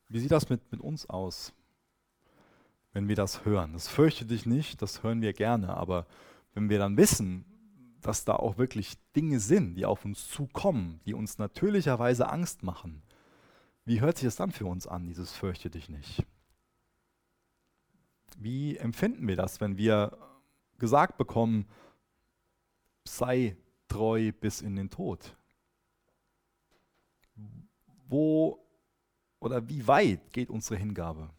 Wie 0.10 0.20
sieht 0.20 0.32
das 0.32 0.50
mit, 0.50 0.72
mit 0.72 0.82
uns 0.82 1.08
aus, 1.08 1.54
wenn 2.94 3.08
wir 3.08 3.16
das 3.16 3.46
hören? 3.46 3.74
Das 3.74 3.88
fürchte 3.88 4.26
dich 4.26 4.48
nicht, 4.48 4.82
das 4.82 5.04
hören 5.04 5.22
wir 5.22 5.34
gerne, 5.34 5.78
aber 5.78 6.08
wenn 6.54 6.70
wir 6.70 6.80
dann 6.80 6.98
wissen, 6.98 7.46
dass 8.02 8.26
da 8.26 8.36
auch 8.36 8.58
wirklich 8.58 8.98
Dinge 9.16 9.40
sind, 9.40 9.76
die 9.76 9.86
auf 9.86 10.06
uns 10.06 10.28
zukommen, 10.28 11.00
die 11.06 11.14
uns 11.14 11.38
natürlicherweise 11.38 12.28
Angst 12.28 12.64
machen, 12.64 13.04
wie 13.86 14.02
hört 14.02 14.18
sich 14.18 14.26
das 14.26 14.36
dann 14.36 14.52
für 14.52 14.66
uns 14.66 14.88
an, 14.88 15.08
dieses 15.08 15.32
fürchte 15.32 15.70
dich 15.70 15.90
nicht? 15.90 16.26
Wie 18.38 18.78
empfinden 18.78 19.28
wir 19.28 19.36
das, 19.36 19.62
wenn 19.62 19.78
wir 19.78 20.18
gesagt 20.78 21.18
bekommen, 21.18 21.68
sei 23.06 23.58
treu 23.88 24.32
bis 24.32 24.62
in 24.62 24.76
den 24.76 24.90
Tod? 24.90 25.36
Wo 28.08 28.66
oder 29.40 29.68
wie 29.70 29.88
weit 29.88 30.34
geht 30.34 30.50
unsere 30.50 30.78
Hingabe? 30.78 31.30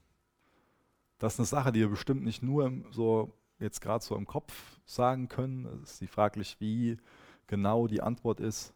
Das 1.19 1.35
ist 1.35 1.41
eine 1.41 1.47
Sache, 1.47 1.73
die 1.73 1.81
wir 1.81 1.89
bestimmt 1.89 2.25
nicht 2.25 2.43
nur 2.43 2.73
so 2.91 3.33
jetzt 3.59 3.81
gerade 3.81 4.05
so 4.05 4.17
im 4.17 4.27
Kopf 4.27 4.81
sagen 4.87 5.29
können. 5.29 5.83
Es 5.83 5.93
ist 5.93 6.01
die 6.01 6.07
fraglich, 6.07 6.57
wie 6.61 6.97
genau 7.47 7.87
die 7.87 8.01
Antwort 8.01 8.41
ist. 8.41 8.73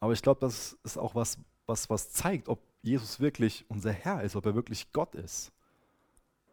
Aber 0.00 0.12
ich 0.12 0.22
glaube, 0.22 0.40
das 0.40 0.78
ist 0.84 0.96
auch 0.96 1.14
was, 1.14 1.38
was, 1.66 1.90
was 1.90 2.10
zeigt, 2.10 2.48
ob 2.48 2.60
Jesus 2.82 3.20
wirklich 3.20 3.64
unser 3.68 3.92
Herr 3.92 4.22
ist, 4.22 4.36
ob 4.36 4.46
er 4.46 4.54
wirklich 4.54 4.92
Gott 4.92 5.14
ist. 5.14 5.52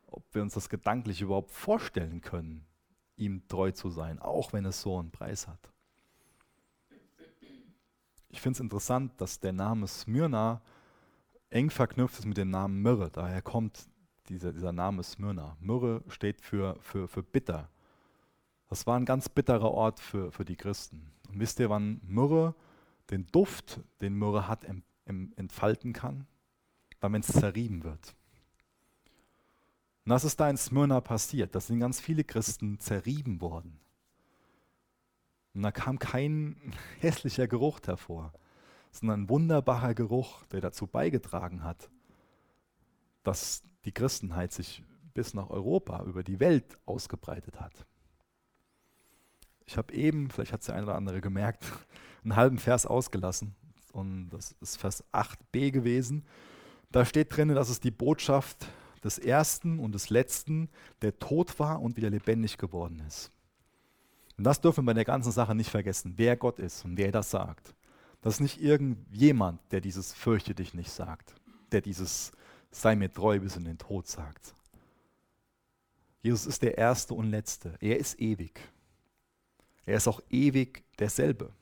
Ob 0.07 0.23
wir 0.33 0.41
uns 0.41 0.55
das 0.55 0.69
gedanklich 0.69 1.21
überhaupt 1.21 1.51
vorstellen 1.51 2.21
können, 2.21 2.65
ihm 3.17 3.47
treu 3.47 3.71
zu 3.71 3.89
sein, 3.89 4.19
auch 4.19 4.51
wenn 4.51 4.65
es 4.65 4.81
so 4.81 4.97
einen 4.97 5.11
Preis 5.11 5.47
hat. 5.47 5.71
Ich 8.35 8.41
finde 8.41 8.57
es 8.57 8.59
interessant, 8.59 9.13
dass 9.21 9.39
der 9.39 9.53
Name 9.53 9.87
Smyrna 9.87 10.61
eng 11.51 11.69
verknüpft 11.69 12.19
ist 12.19 12.25
mit 12.25 12.35
dem 12.35 12.49
Namen 12.49 12.81
Myrrhe. 12.81 13.09
Daher 13.09 13.41
kommt 13.41 13.87
dieser, 14.27 14.51
dieser 14.51 14.73
Name 14.73 15.03
Smyrna. 15.03 15.55
Myrrhe 15.61 16.03
steht 16.09 16.41
für, 16.41 16.75
für, 16.81 17.07
für 17.07 17.23
bitter. 17.23 17.69
Das 18.67 18.85
war 18.85 18.97
ein 18.97 19.05
ganz 19.05 19.29
bitterer 19.29 19.71
Ort 19.71 20.01
für, 20.01 20.33
für 20.33 20.43
die 20.43 20.57
Christen. 20.57 21.13
Und 21.29 21.39
wisst 21.39 21.61
ihr, 21.61 21.69
wann 21.69 22.01
Myrrhe 22.03 22.53
den 23.09 23.25
Duft, 23.27 23.79
den 24.01 24.15
Myrrhe 24.15 24.49
hat, 24.49 24.65
em, 24.65 24.83
em, 25.05 25.31
entfalten 25.37 25.93
kann? 25.93 26.27
Wann 26.99 27.15
es 27.15 27.27
zerrieben 27.27 27.85
wird. 27.85 28.15
Und 30.03 30.09
das 30.09 30.25
ist 30.25 30.41
da 30.41 30.49
in 30.49 30.57
Smyrna 30.57 30.99
passiert. 30.99 31.55
Da 31.55 31.61
sind 31.61 31.79
ganz 31.79 32.01
viele 32.01 32.25
Christen 32.25 32.81
zerrieben 32.81 33.39
worden. 33.39 33.79
Und 35.55 35.63
da 35.63 35.71
kam 35.71 35.97
kein 35.97 36.55
hässlicher 36.99 37.47
Geruch 37.47 37.79
hervor, 37.85 38.33
sondern 38.91 39.23
ein 39.23 39.29
wunderbarer 39.29 39.95
Geruch, 39.95 40.45
der 40.47 40.61
dazu 40.61 40.85
beigetragen 40.85 41.63
hat, 41.63 41.89
dass 43.23 43.63
die 43.85 43.91
Christenheit 43.91 44.51
sich 44.51 44.83
bis 45.13 45.33
nach 45.33 45.49
Europa, 45.49 46.03
über 46.03 46.23
die 46.23 46.41
Welt 46.41 46.77
ausgebreitet 46.85 47.59
hat. 47.59 47.85
Ich 49.65 49.77
habe 49.77 49.93
eben, 49.93 50.29
vielleicht 50.29 50.51
hat 50.51 50.59
es 50.59 50.67
der 50.67 50.75
eine 50.75 50.85
oder 50.85 50.95
andere 50.95 51.21
gemerkt, 51.21 51.65
einen 52.23 52.35
halben 52.35 52.59
Vers 52.59 52.85
ausgelassen. 52.85 53.55
Und 53.93 54.29
das 54.29 54.51
ist 54.59 54.75
Vers 54.75 55.05
8b 55.13 55.71
gewesen. 55.71 56.25
Da 56.91 57.05
steht 57.05 57.35
drin, 57.35 57.49
dass 57.49 57.69
es 57.69 57.79
die 57.79 57.91
Botschaft 57.91 58.67
des 59.03 59.17
Ersten 59.17 59.79
und 59.79 59.93
des 59.93 60.09
Letzten, 60.09 60.69
der 61.01 61.17
tot 61.17 61.59
war 61.59 61.81
und 61.81 61.95
wieder 61.95 62.09
lebendig 62.09 62.57
geworden 62.57 63.01
ist. 63.07 63.31
Und 64.37 64.43
das 64.43 64.61
dürfen 64.61 64.83
wir 64.83 64.87
bei 64.87 64.93
der 64.93 65.05
ganzen 65.05 65.31
Sache 65.31 65.55
nicht 65.55 65.69
vergessen, 65.69 66.13
wer 66.17 66.35
Gott 66.35 66.59
ist 66.59 66.83
und 66.83 66.97
wer 66.97 67.11
das 67.11 67.31
sagt. 67.31 67.73
Das 68.21 68.35
ist 68.35 68.39
nicht 68.41 68.61
irgendjemand, 68.61 69.61
der 69.71 69.81
dieses 69.81 70.13
Fürchte 70.13 70.55
dich 70.55 70.73
nicht 70.73 70.91
sagt, 70.91 71.35
der 71.71 71.81
dieses 71.81 72.31
sei 72.71 72.95
mir 72.95 73.11
treu 73.11 73.39
bis 73.39 73.55
in 73.55 73.63
den 73.63 73.77
Tod 73.77 74.07
sagt. 74.07 74.53
Jesus 76.21 76.45
ist 76.45 76.63
der 76.63 76.77
Erste 76.77 77.13
und 77.13 77.29
Letzte. 77.29 77.77
Er 77.79 77.97
ist 77.97 78.19
ewig. 78.19 78.59
Er 79.85 79.97
ist 79.97 80.07
auch 80.07 80.19
ewig 80.29 80.83
derselbe. 80.97 81.53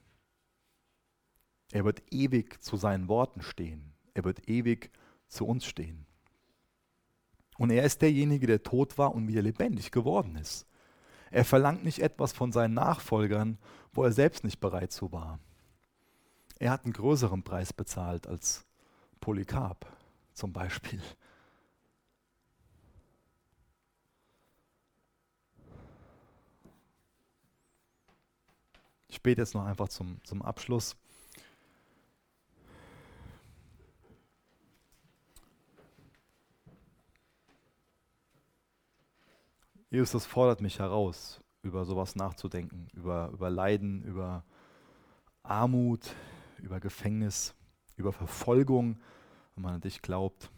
Er 1.71 1.83
wird 1.83 2.01
ewig 2.11 2.63
zu 2.63 2.77
seinen 2.77 3.07
Worten 3.09 3.41
stehen. 3.41 3.93
Er 4.13 4.23
wird 4.23 4.47
ewig 4.47 4.89
zu 5.27 5.45
uns 5.45 5.65
stehen. 5.65 6.05
Und 7.57 7.71
er 7.71 7.83
ist 7.83 8.01
derjenige, 8.01 8.47
der 8.47 8.63
tot 8.63 8.97
war 8.97 9.13
und 9.13 9.27
wieder 9.27 9.41
lebendig 9.41 9.91
geworden 9.91 10.35
ist. 10.35 10.65
Er 11.33 11.45
verlangt 11.45 11.83
nicht 11.83 11.97
etwas 11.97 12.31
von 12.31 12.51
seinen 12.51 12.75
Nachfolgern, 12.75 13.57
wo 13.91 14.03
er 14.03 14.11
selbst 14.11 14.43
nicht 14.43 14.59
bereit 14.59 14.91
zu 14.91 15.11
war. 15.11 15.39
Er 16.59 16.69
hat 16.69 16.83
einen 16.83 16.93
größeren 16.93 17.41
Preis 17.41 17.73
bezahlt 17.73 18.27
als 18.27 18.67
Polycarp 19.19 19.91
zum 20.33 20.53
Beispiel. 20.53 21.01
Ich 29.07 29.23
bete 29.23 29.41
jetzt 29.41 29.55
noch 29.55 29.65
einfach 29.65 29.89
zum, 29.89 30.23
zum 30.23 30.43
Abschluss. 30.43 30.95
Jesus, 39.93 40.09
das 40.09 40.25
fordert 40.25 40.59
mich 40.59 40.79
heraus, 40.79 41.39
über 41.61 41.85
sowas 41.85 42.15
nachzudenken, 42.15 42.87
über, 42.95 43.29
über 43.31 43.51
Leiden, 43.51 44.01
über 44.01 44.43
Armut, 45.43 46.15
über 46.57 46.79
Gefängnis, 46.79 47.53
über 47.95 48.11
Verfolgung, 48.11 48.99
wenn 49.53 49.61
man 49.61 49.75
an 49.75 49.81
dich 49.81 50.01
glaubt. 50.01 50.49